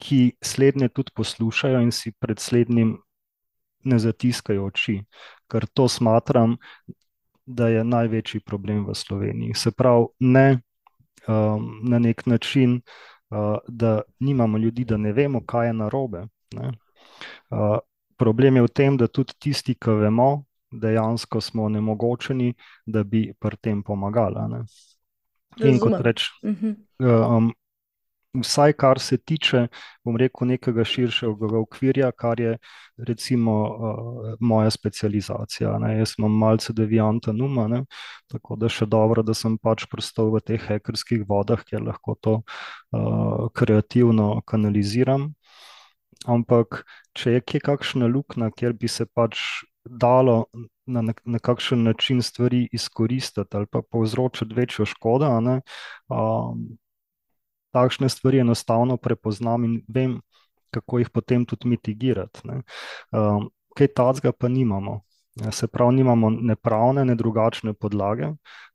ki 0.00 0.32
slednje 0.42 0.88
tudi 0.88 1.12
poslušajo 1.14 1.80
in 1.80 1.92
si 1.92 2.12
pred 2.12 2.38
slednjim 2.38 2.96
ne 3.84 3.98
zatiskajo 3.98 4.66
oči, 4.66 4.98
ker 5.48 5.66
to 5.66 5.88
smatram, 5.88 6.56
da 7.46 7.68
je 7.68 7.84
največji 7.84 8.40
problem 8.40 8.84
v 8.86 8.94
Sloveniji. 8.94 9.54
Se 9.54 9.70
pravi, 9.70 10.06
ne 10.20 10.60
um, 11.26 11.80
na 11.82 11.98
nek 11.98 12.26
način, 12.26 12.80
uh, 13.30 13.56
da 13.68 14.00
nimamo 14.20 14.58
ljudi, 14.58 14.84
da 14.84 14.96
ne 14.96 15.12
vemo, 15.12 15.40
kaj 15.46 15.66
je 15.66 15.72
narobe. 15.72 16.26
Ne? 16.54 16.72
Uh, 17.50 17.78
problem 18.20 18.60
je 18.60 18.66
v 18.68 18.72
tem, 18.74 18.96
da 19.00 19.08
tudi 19.08 19.36
tisti, 19.40 19.74
ki 19.74 19.96
vemo, 20.04 20.44
dejansko 20.70 21.40
smo 21.40 21.64
onemogočeni, 21.70 22.52
da 22.86 23.04
bi 23.04 23.30
pri 23.40 23.56
tem 23.56 23.82
pomagali. 23.82 24.62
In 25.64 25.80
kot 25.82 25.98
rečem, 26.04 26.36
mhm. 26.46 26.76
um, 27.02 27.50
vsaj 28.34 28.72
kar 28.78 29.00
se 29.02 29.18
tiče, 29.18 29.66
bom 30.04 30.16
rekel, 30.16 30.46
nekega 30.52 30.84
širšega 30.86 31.58
okvirja, 31.58 32.12
kar 32.12 32.40
je 32.40 32.56
recimo 33.08 33.54
uh, 33.66 34.34
moja 34.40 34.70
specializacija. 34.70 35.78
Ne? 35.82 35.96
Jaz 35.98 36.14
imam 36.18 36.38
malce 36.38 36.72
devianta 36.72 37.32
numa, 37.32 37.66
ne? 37.68 37.84
tako 38.30 38.56
da 38.56 38.70
še 38.70 38.86
dobro, 38.86 39.24
da 39.26 39.34
sem 39.34 39.58
pač 39.58 39.88
prostor 39.90 40.30
v 40.36 40.44
teh 40.46 40.62
hekerskih 40.68 41.26
vodah, 41.28 41.64
kjer 41.66 41.82
lahko 41.82 42.16
to 42.20 42.38
uh, 42.40 43.48
kreativno 43.54 44.36
kanaliziram. 44.46 45.32
Ampak, 46.28 46.82
če 47.16 47.38
je 47.38 47.40
kje 47.40 47.60
kakšna 47.64 48.08
luknja, 48.10 48.50
kjer 48.52 48.74
bi 48.76 48.88
se 48.88 49.06
pač 49.06 49.40
dalo 49.84 50.50
na 50.90 51.02
nekakšen 51.24 51.82
način 51.82 52.20
stvari 52.22 52.68
izkoristiti 52.72 53.56
ali 53.56 53.66
pa 53.66 53.80
povzročiti 53.82 54.54
večjo 54.54 54.84
škodo, 54.84 55.30
ne, 55.40 55.60
um, 56.08 56.66
takšne 57.72 58.08
stvari 58.08 58.42
enostavno 58.44 58.96
prepoznam 58.96 59.64
in 59.64 59.78
vem, 59.88 60.18
kako 60.70 60.98
jih 60.98 61.10
potem 61.10 61.46
tudi 61.46 61.68
mitigirati. 61.68 62.40
Um, 63.12 63.48
kaj 63.76 63.94
tacga 63.94 64.32
pa 64.32 64.48
nimamo. 64.48 65.00
Se 65.50 65.66
pravi, 65.66 65.94
nimamo 65.96 66.30
ne 66.30 66.56
pravne, 66.56 67.04
ne 67.04 67.14
drugačne 67.14 67.72
podlage, 67.72 68.28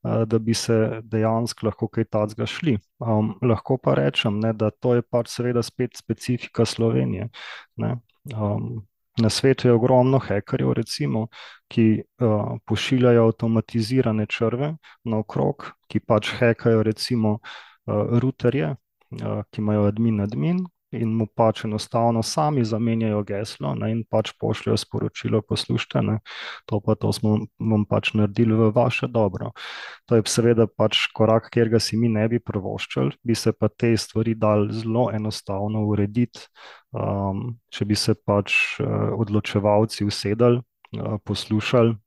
da 0.04 0.40
bi 0.40 0.54
se 0.54 1.02
dejansko 1.04 1.68
lahko 1.68 1.88
kaj 1.88 2.08
takega 2.10 2.48
šli. 2.50 2.78
Um, 3.00 3.36
lahko 3.42 3.78
pa 3.78 3.94
rečem, 4.00 4.40
ne, 4.42 4.54
da 4.54 4.72
to 4.72 4.96
je 4.96 5.04
pač 5.06 5.30
seveda 5.36 5.64
spet 5.64 5.98
specifika 5.98 6.66
Slovenije. 6.66 7.30
Um, 7.78 8.86
na 9.22 9.30
svetu 9.30 9.68
je 9.68 9.74
ogromno 9.74 10.20
hekerjev, 10.20 10.74
recimo, 10.74 11.28
ki 11.68 12.02
uh, 12.02 12.58
pošiljajo 12.66 13.28
avtomatizirane 13.30 14.26
črve 14.26 14.74
naokrog, 15.04 15.70
ki 15.88 16.00
pač 16.00 16.34
hekajo 16.40 16.84
recimo 16.84 17.38
uh, 17.40 18.20
routerje, 18.20 18.74
uh, 19.22 19.44
ki 19.52 19.62
imajo 19.62 19.86
admin 19.92 20.22
admin, 20.26 20.66
in 20.92 21.14
mu 21.18 21.26
pač 21.28 21.64
enostavno 21.66 22.24
sami 22.24 22.64
zamenjajo 22.66 23.24
geslo 23.24 23.74
ne, 23.76 23.90
in 23.92 24.04
pač 24.10 24.32
pošljajo 24.40 24.78
sporočilo, 24.78 25.42
poslušajte, 25.42 26.02
ne, 26.06 26.20
to 26.70 26.80
pa 26.84 26.96
to 27.00 27.12
smo 27.14 27.38
vam 27.60 27.86
pač 27.90 28.14
naredili 28.14 28.56
v 28.56 28.70
vaše 28.76 29.08
dobro. 29.08 29.52
To 30.06 30.20
je 30.20 30.26
seveda 30.30 30.68
pač 30.68 31.08
korak, 31.16 31.50
kjer 31.54 31.74
ga 31.74 31.82
si 31.82 31.98
mi 31.98 32.10
ne 32.10 32.28
bi 32.30 32.40
prvoščali, 32.40 33.18
bi 33.24 33.36
se 33.36 33.54
pa 33.54 33.70
te 33.70 33.96
stvari 33.98 34.36
dal 34.36 34.70
zelo 34.72 35.10
enostavno 35.14 35.86
urediti, 35.90 36.48
um, 36.94 37.58
če 37.70 37.86
bi 37.86 38.00
se 38.00 38.16
pač 38.16 38.80
uh, 38.80 39.14
odločevalci 39.18 40.06
usedali, 40.06 40.62
uh, 40.98 41.20
poslušali. 41.24 41.98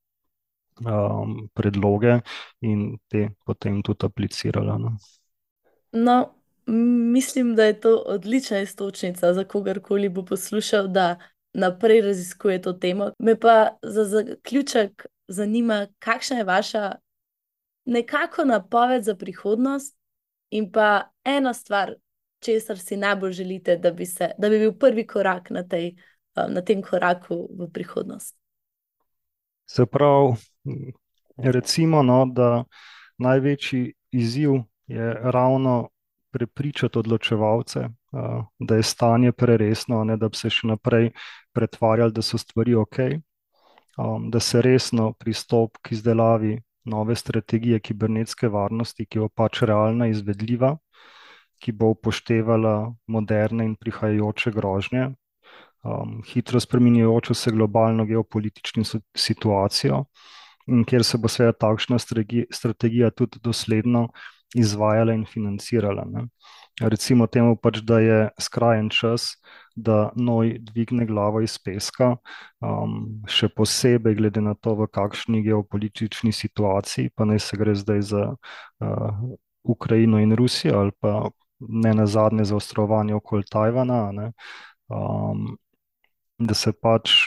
Um, 0.79 1.49
predloge 1.59 2.21
in 2.63 3.01
te 3.11 3.25
potem 3.43 3.81
tudi 3.83 4.07
aplicirala. 4.07 4.77
No, 4.79 4.93
no 5.91 6.38
Mislim, 7.13 7.55
da 7.55 7.65
je 7.65 7.81
to 7.81 7.97
odlična 7.97 8.61
istočnica 8.61 9.35
za 9.35 9.45
kogarkoli 9.45 10.09
bo 10.09 10.25
poslušal, 10.25 10.89
da 10.89 11.19
naprej 11.53 12.01
raziskuje 12.01 12.63
to 12.63 12.73
temo. 12.73 13.11
Me 13.19 13.41
pa 13.41 13.79
za 13.83 14.05
zaključek 14.05 15.07
zanima, 15.29 15.87
kakšna 15.99 16.37
je 16.37 16.45
vaša 16.45 16.93
nekako 17.85 18.45
napoved 18.45 19.05
za 19.05 19.15
prihodnost 19.15 19.97
in 20.51 20.73
pa 20.73 21.11
ena 21.25 21.55
stvar, 21.55 21.95
česar 22.41 22.79
si 22.79 22.97
najbolj 22.97 23.33
želite, 23.33 23.77
da 23.77 23.91
bi, 23.91 24.07
se, 24.07 24.31
da 24.39 24.49
bi 24.49 24.59
bil 24.59 24.73
prvi 24.73 25.07
korak 25.07 25.51
na, 25.51 25.69
tej, 25.69 25.97
na 26.49 26.61
tem 26.61 26.83
koraku 26.83 27.49
v 27.59 27.71
prihodnost. 27.73 28.37
Se 29.67 29.87
pravi, 29.87 30.35
recimo, 31.37 32.03
no, 32.03 32.27
da 32.27 32.65
največji 33.19 33.95
izziv 34.11 34.51
je 34.87 35.15
ravno 35.23 35.89
prepričati 36.31 36.99
odločevalce, 36.99 37.89
da 38.59 38.77
je 38.77 38.83
stanje 38.83 39.33
preresno, 39.33 40.05
ne, 40.05 40.17
da 40.17 40.29
bi 40.29 40.37
se 40.37 40.51
še 40.51 40.69
naprej 40.69 41.11
pretvarjali, 41.53 42.13
da 42.13 42.23
so 42.23 42.39
stvari 42.39 42.75
ok, 42.75 42.99
da 44.31 44.41
se 44.41 44.63
resno 44.63 45.13
pristop 45.19 45.79
k 45.83 45.97
izdelavi 45.97 46.59
nove 46.89 47.17
strategije 47.17 47.81
kibernetske 47.81 48.49
varnosti, 48.49 49.07
ki 49.07 49.25
bo 49.25 49.29
pač 49.29 49.63
realna, 49.63 50.09
izvedljiva, 50.09 50.77
ki 51.59 51.73
bo 51.73 51.93
upoštevala 51.97 52.93
moderne 53.11 53.67
in 53.67 53.75
prihajajoče 53.77 54.53
grožnje, 54.55 55.09
hitro 56.31 56.61
spreminjajočo 56.61 57.35
se 57.35 57.51
globalno 57.51 58.07
geopolitično 58.07 58.85
situacijo, 59.17 60.05
in 60.69 60.85
kjer 60.85 61.05
se 61.05 61.19
bo 61.19 61.29
seveda 61.29 61.57
takšna 61.59 61.99
strategija 61.99 63.11
tudi 63.11 63.41
dosledno 63.43 64.09
izvajala 64.55 65.13
in 65.13 65.25
financirala. 65.27 66.05
Ne. 66.09 66.27
Recimo 66.81 67.27
temu 67.27 67.57
pač, 67.57 67.81
da 67.83 67.99
je 67.99 68.19
skrajen 68.41 68.89
čas, 68.95 69.35
da 69.77 70.11
noj 70.17 70.57
dvigne 70.63 71.07
glavo 71.07 71.41
iz 71.43 71.59
peska, 71.59 72.17
um, 72.63 73.23
še 73.27 73.49
posebej 73.55 74.15
glede 74.19 74.43
na 74.43 74.55
to, 74.55 74.75
v 74.79 74.89
kakšni 74.95 75.43
geopolitični 75.47 76.33
situaciji, 76.33 77.11
pa 77.15 77.27
naj 77.27 77.43
se 77.47 77.59
gre 77.59 77.75
zdaj 77.79 78.03
za 78.13 78.25
uh, 78.35 79.21
Ukrajino 79.63 80.23
in 80.23 80.35
Rusijo 80.39 80.79
ali 80.81 80.95
pa 81.01 81.31
ne 81.59 81.95
na 81.95 82.07
zadnje 82.07 82.45
zaostrovanje 82.45 83.15
okoli 83.15 83.45
Tajvana, 83.51 84.31
um, 84.89 85.57
da 86.39 86.55
se 86.55 86.73
pač 86.73 87.27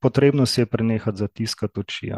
potrebno 0.00 0.46
si 0.46 0.60
je 0.60 0.66
prenehati 0.66 1.18
zatiskati 1.18 1.80
oči. 1.80 2.12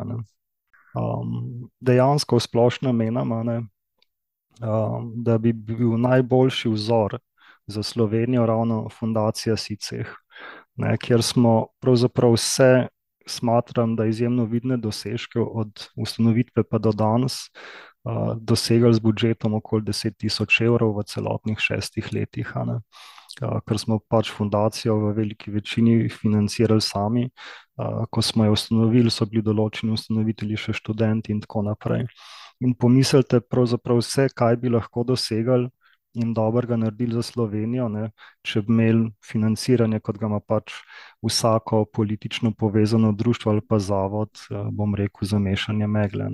Um, 0.98 1.70
dejansko 1.80 2.36
v 2.36 2.42
splošnem 2.42 2.96
menim, 2.96 3.32
um, 3.32 5.12
da 5.14 5.38
bi 5.38 5.52
bil 5.52 5.98
najboljši 6.00 6.68
vzor 6.68 7.18
za 7.66 7.82
Slovenijo 7.82 8.46
ravno 8.46 8.88
fundacija 8.88 9.56
SICEH, 9.56 10.08
ne, 10.76 10.96
kjer 10.96 11.22
smo 11.22 11.66
pravzaprav 11.80 12.32
vse, 12.32 12.88
smatram, 13.28 13.96
da 13.96 14.06
izjemno 14.06 14.44
vidne 14.44 14.76
dosežke 14.76 15.40
od 15.40 15.88
ustanovitve 15.96 16.64
pa 16.64 16.78
do 16.78 16.92
danes 16.92 17.50
uh, 18.04 18.32
dosegali 18.40 18.94
z 18.94 19.04
budžetom 19.04 19.54
okoli 19.54 19.82
10 19.82 20.16
tisoč 20.16 20.60
evrov 20.64 20.96
v 20.96 21.04
celotnih 21.04 21.60
šestih 21.60 22.08
letih. 22.12 22.52
Uh, 22.56 22.80
ker 23.38 23.78
smo 23.78 23.98
pač 23.98 24.30
fundacijo 24.34 24.96
v 24.98 25.12
veliki 25.16 25.50
večini 25.50 26.08
financirali 26.10 26.80
sami, 26.80 27.28
ko 28.10 28.22
smo 28.22 28.44
jo 28.44 28.56
ustanovili, 28.56 29.10
so 29.10 29.26
bili 29.26 29.44
določeni 29.46 29.94
ustanovitelji 29.94 30.58
še 30.58 30.74
študenti 30.80 31.32
in 31.34 31.42
tako 31.44 31.62
naprej. 31.68 32.06
In 32.64 32.74
pomislite 32.74 33.40
pravzaprav 33.40 34.00
vse, 34.02 34.28
kaj 34.34 34.58
bi 34.58 34.72
lahko 34.74 35.04
dosegali 35.06 35.70
in 36.18 36.32
dobrega 36.34 36.74
naredili 36.80 37.14
za 37.14 37.22
Slovenijo, 37.22 37.86
ne, 37.92 38.08
če 38.42 38.64
bi 38.66 38.72
imeli 38.74 39.12
financiranje, 39.22 40.00
kot 40.02 40.18
ga 40.18 40.26
ima 40.26 40.40
pač 40.40 40.74
vsako 41.22 41.84
politično 41.94 42.50
povezano 42.58 43.12
društvo 43.12 43.52
ali 43.52 43.62
pa 43.62 43.78
zavod, 43.78 44.32
bom 44.72 44.96
rekel, 44.98 45.28
za 45.30 45.38
mešanje 45.38 45.86
megle. 45.86 46.26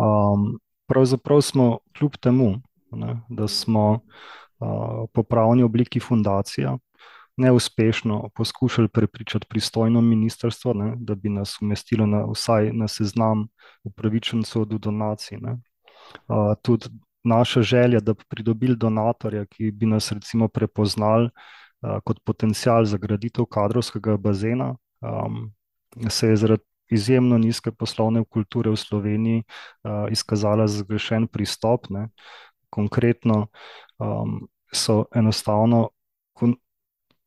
Um, 0.00 0.56
pravzaprav 0.90 1.44
smo 1.46 1.68
kljub 1.94 2.18
temu, 2.18 2.56
ne, 2.90 3.20
da 3.30 3.46
smo 3.48 3.84
uh, 3.92 4.32
po 5.12 5.22
pravni 5.22 5.62
obliki 5.62 6.00
fundacija, 6.00 6.76
neuspešno 7.36 8.28
poskušali 8.34 8.88
prepričati 8.88 9.46
pristojno 9.50 10.00
ministrstvo, 10.00 10.74
ne, 10.74 10.94
da 10.96 11.14
bi 11.14 11.28
nas 11.28 11.56
umestilo 11.62 12.06
na, 12.06 12.24
vsaj 12.24 12.72
na 12.72 12.88
seznam 12.88 13.48
upravičencev 13.84 14.64
do 14.64 14.78
donacij. 14.78 15.38
Uh, 15.42 16.54
tudi 16.62 16.86
naša 17.24 17.62
želja, 17.62 18.00
da 18.00 18.12
bi 18.12 18.24
pridobili 18.28 18.76
donatorja, 18.76 19.46
ki 19.46 19.70
bi 19.70 19.86
nas 19.86 20.12
recimo 20.12 20.48
prepoznali 20.48 21.28
uh, 21.28 21.98
kot 22.04 22.20
potencial 22.24 22.84
za 22.84 22.98
graditev 22.98 23.44
kadrovskega 23.44 24.16
bazena, 24.16 24.76
um, 25.00 25.52
se 26.08 26.28
je 26.28 26.36
zaradi 26.36 26.62
izjemno 26.92 27.38
nizke 27.38 27.70
poslovne 27.72 28.24
kulture 28.24 28.70
v 28.70 28.76
Sloveniji 28.76 29.42
uh, 29.42 30.06
izkazala 30.10 30.66
za 30.66 30.84
zgrešen 30.84 31.26
pristop. 31.26 31.88
Ne. 31.90 32.08
Konkretno 32.70 33.46
um, 33.98 34.48
so 34.74 35.04
enostavno 35.14 35.88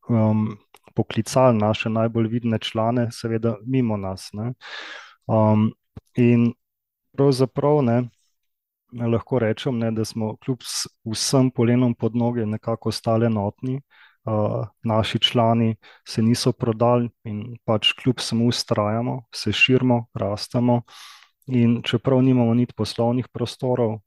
um, 0.08 0.56
poklicali 0.94 1.58
naše 1.58 1.88
najbolj 1.88 2.28
vidne 2.28 2.58
člane, 2.58 3.08
seveda 3.12 3.56
mimo 3.66 3.96
nas. 3.96 4.30
Um, 5.26 5.72
in 6.16 6.52
pravzaprav 7.16 7.82
ne, 7.82 7.98
lahko 8.92 9.38
rečem, 9.38 9.78
ne, 9.78 9.90
da 9.90 10.04
smo 10.04 10.36
kljub 10.36 10.64
vsem 11.04 11.50
polenom 11.50 11.94
pod 11.94 12.16
noge 12.16 12.46
nekako 12.46 12.88
ostali 12.88 13.26
enotni. 13.26 13.80
Uh, 14.26 14.66
naši 14.82 15.18
člani 15.18 15.76
se 16.08 16.22
niso 16.22 16.52
prodali 16.52 17.10
in 17.24 17.56
pač 17.64 17.92
kljub 17.92 18.18
samo 18.20 18.48
ustrajamo, 18.50 19.20
se 19.34 19.52
širimo, 19.52 20.06
rastemo. 20.14 20.82
In 21.46 21.82
čeprav 21.82 22.22
nimamo 22.22 22.54
niti 22.54 22.74
poslovnih 22.74 23.28
prostorov, 23.32 24.00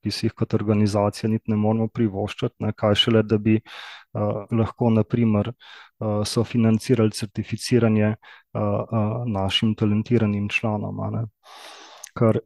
ki 0.00 0.10
si 0.10 0.26
jih 0.26 0.34
kot 0.34 0.54
organizacija 0.54 1.28
niti 1.30 1.50
ne 1.52 1.56
moramo 1.60 1.88
privoščiti, 1.92 2.54
ne, 2.64 2.72
kaj 2.72 2.94
šele, 3.04 3.22
da 3.22 3.38
bi 3.38 3.58
uh, 3.60 4.46
lahko 4.56 4.90
naprimer 4.90 5.52
uh, 5.52 6.22
sofinancirali 6.26 7.12
certificiranje 7.16 8.08
uh, 8.08 8.62
uh, 8.62 9.22
našim 9.26 9.74
talentiranim 9.74 10.48
članom. 10.48 11.02
Ne. 11.12 11.24
Ker 12.16 12.40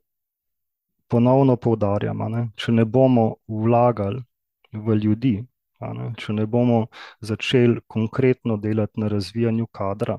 ponovno 1.09 1.57
poudarjam, 1.57 2.25
ne, 2.33 2.49
če 2.57 2.73
ne 2.73 2.85
bomo 2.85 3.35
vlagali 3.47 4.23
v 4.73 4.97
ljudi, 4.99 5.37
ne, 5.81 6.11
če 6.19 6.33
ne 6.33 6.47
bomo 6.51 6.87
začeli 7.21 7.81
konkretno 7.87 8.57
delati 8.57 9.01
na 9.01 9.09
razvijanju 9.13 9.67
kadra, 9.67 10.19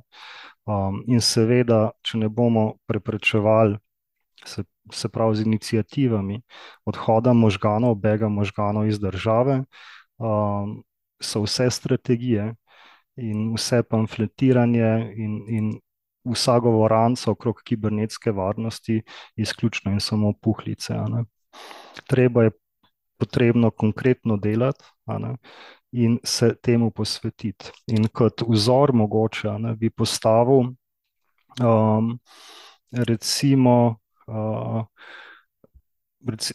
um, 0.65 1.01
in 1.07 1.19
seveda, 1.21 1.89
če 2.05 2.23
ne 2.23 2.29
bomo 2.29 2.65
preprečevali 2.87 3.77
se, 4.45 4.63
se 4.91 5.09
pravi 5.09 5.35
z 5.35 5.41
inicijativami 5.41 6.41
odhoda 6.85 7.33
možganov, 7.33 7.95
bega 7.95 8.29
možganov 8.29 8.87
iz 8.87 8.99
države, 8.99 9.63
um, 10.17 10.83
so 11.21 11.41
vse 11.41 11.69
strategije 11.71 12.53
in 13.15 13.53
vse 13.55 13.83
pamfletiranje 13.83 15.13
in, 15.15 15.41
in 15.47 15.73
vsa 16.25 16.59
govoranca 16.59 17.31
okrog 17.31 17.61
kibernetske 17.63 18.31
varnosti 18.31 19.01
izključno 19.35 19.91
in 19.91 19.99
samo 19.99 20.33
puhlice. 20.41 20.93
Treba 22.07 22.43
je 22.43 22.51
potrebno 23.17 23.71
konkretno 23.71 24.37
delati 24.37 24.83
in 25.91 26.19
se 26.23 26.55
temu 26.55 26.91
posvetiti. 26.91 27.71
In 27.87 28.07
kot 28.07 28.41
vzor 28.47 28.93
mogoče 28.93 29.59
ne, 29.59 29.75
bi 29.75 29.89
postavil 29.89 30.75
um, 31.63 32.19
recimo 32.91 33.97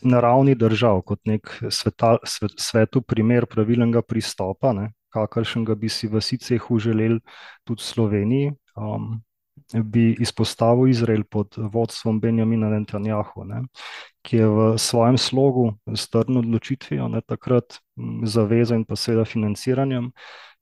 na 0.03 0.21
ravni 0.21 0.55
držav, 0.59 1.03
kot 1.07 1.21
nek 1.25 1.51
sveta, 1.71 2.17
svet, 2.25 2.59
svetu 2.59 3.03
primer 3.03 3.47
pravilnega 3.47 4.03
pristopa, 4.03 4.73
ne, 4.75 4.91
kakršnega 5.15 5.75
bi 5.79 5.89
si 5.89 6.09
v 6.11 6.21
Sicehu 6.21 6.79
želeli 6.79 7.21
tudi 7.65 7.83
Sloveniji. 7.83 8.55
Um, 8.77 9.21
bi 9.75 10.17
izpostavil 10.21 10.89
Izrael 10.89 11.23
pod 11.31 11.55
vodstvom 11.57 12.21
Benjamina 12.21 12.71
Netanjahu, 12.71 13.45
ne, 13.45 13.63
ki 14.23 14.37
je 14.37 14.49
v 14.49 14.79
svojem 14.79 15.19
slogu 15.19 15.75
s 15.87 16.09
trdno 16.11 16.41
odločitvijo, 16.41 17.09
ne, 17.09 17.21
takrat 17.21 17.79
zaveza 18.25 18.75
in 18.75 18.85
pa 18.85 18.97
seveda 18.97 19.25
financiranjem, 19.25 20.11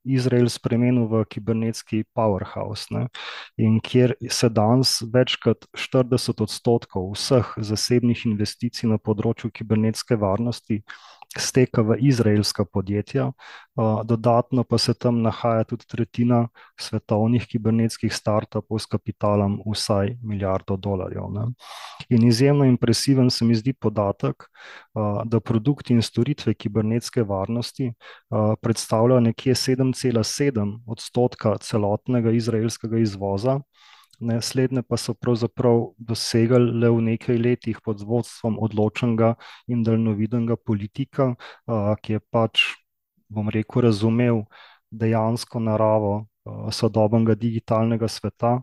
Izrael 0.05 0.49
spremenil 0.49 1.07
v 1.11 1.23
kibernetski 1.29 2.03
powerhouse, 2.15 2.87
ne, 2.93 3.07
in 3.57 3.79
kjer 3.83 4.15
se 4.29 4.49
danes 4.49 4.99
več 5.13 5.35
kot 5.43 5.67
40 5.75 6.43
odstotkov 6.45 7.11
vseh 7.15 7.53
zasebnih 7.71 8.25
investicij 8.29 8.89
na 8.89 8.97
področju 8.97 9.51
kibernetske 9.51 10.17
varnosti 10.19 10.83
steka 11.37 11.81
v 11.81 11.95
izraelska 11.99 12.65
podjetja, 12.65 13.31
dodatno 14.05 14.63
pa 14.63 14.77
se 14.77 14.93
tam 14.93 15.21
nahaja 15.21 15.63
tudi 15.63 15.85
tretjina 15.85 16.47
svetovnih 16.79 17.45
kibernetskih 17.47 18.13
startupov 18.13 18.79
s 18.79 18.85
kapitalom 18.89 19.59
vsaj 19.65 20.15
milijardo 20.23 20.77
dolarjev. 20.77 21.29
Ne. 21.31 21.45
In 22.09 22.27
izjemno 22.27 22.65
impresiven 22.65 23.29
se 23.29 23.45
mi 23.45 23.55
zdi 23.55 23.73
podatek, 23.73 24.49
da 25.25 25.39
produkti 25.39 25.93
in 25.93 26.01
storitve 26.01 26.53
kibernetske 26.53 27.23
varnosti 27.23 27.93
predstavljajo 28.61 29.19
nekje 29.19 29.53
7,7 29.53 30.79
odstotka 30.87 31.57
celotnega 31.57 32.31
izraelskega 32.31 32.97
izvoza. 32.97 33.59
Ne, 34.19 34.41
slednje 34.41 34.81
pa 34.83 34.97
so 34.97 35.13
pravzaprav 35.15 35.93
dosegli 35.97 36.73
le 36.81 36.89
v 36.91 37.01
nekaj 37.01 37.37
letih 37.39 37.77
pod 37.83 38.01
vodstvom 38.03 38.57
odločnega 38.59 39.35
in 39.71 39.83
daljnovidnega 39.83 40.57
politika, 40.59 41.35
ki 42.03 42.17
je 42.17 42.19
pač, 42.31 42.65
bom 43.31 43.47
rekel, 43.49 43.85
razumel 43.87 44.43
dejansko 44.91 45.61
naravo 45.63 46.13
sodobnega 46.75 47.37
digitalnega 47.39 48.09
sveta, 48.11 48.57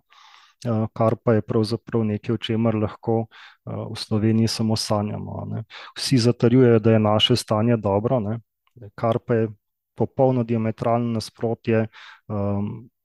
kar 0.92 1.16
pa 1.24 1.38
je 1.38 1.42
pravzaprav 1.46 2.04
nekaj, 2.04 2.34
o 2.34 2.42
čemer 2.42 2.76
lahko 2.76 3.16
v 3.64 3.96
Sloveniji 3.96 4.48
samo 4.48 4.76
sanjamo, 4.76 5.44
ne. 5.54 5.64
Vsi 5.96 6.18
zatrjujejo, 6.18 6.78
da 6.84 6.92
je 6.92 7.00
naše 7.00 7.36
stanje 7.36 7.76
dobro, 7.76 8.20
ne, 8.20 8.40
kar 8.94 9.18
pa 9.24 9.34
je 9.34 9.48
popolno 9.96 10.44
diametralno 10.44 11.16
nasprotje 11.16 11.86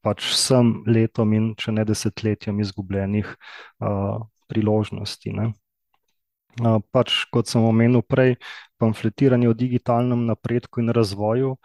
pač 0.01 0.25
vsem 0.33 0.81
letom 0.87 1.33
in 1.37 1.51
če 1.55 1.73
ne 1.75 1.85
desetletjem 1.87 2.59
izgubljenih 2.63 3.29
priložnosti, 4.51 5.33
ne. 5.37 5.51
Pač 6.91 7.21
kot 7.31 7.47
sem 7.47 7.63
omenil 7.63 8.03
prej, 8.03 8.35
pamfletiranje 8.81 9.47
o 9.47 9.55
digitalnem 9.55 10.25
napredku 10.27 10.81
in 10.83 10.91
razvoju 10.91 11.55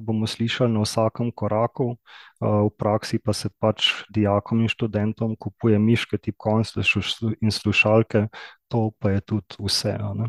bomo 0.00 0.26
slišali 0.26 0.72
na 0.72 0.84
vsakem 0.84 1.32
koraku, 1.32 1.96
v 2.40 2.70
praksi 2.78 3.18
pa 3.18 3.32
se 3.32 3.48
pač 3.58 4.04
dijakom 4.12 4.60
in 4.60 4.68
študentom 4.68 5.36
kupuje 5.36 5.78
miške, 5.78 6.18
tipkovnice 6.18 6.84
in 7.40 7.50
slušalke, 7.50 8.28
to 8.68 8.90
pa 9.00 9.16
je 9.16 9.20
tudi 9.20 9.56
vse, 9.58 9.96
ne. 10.14 10.28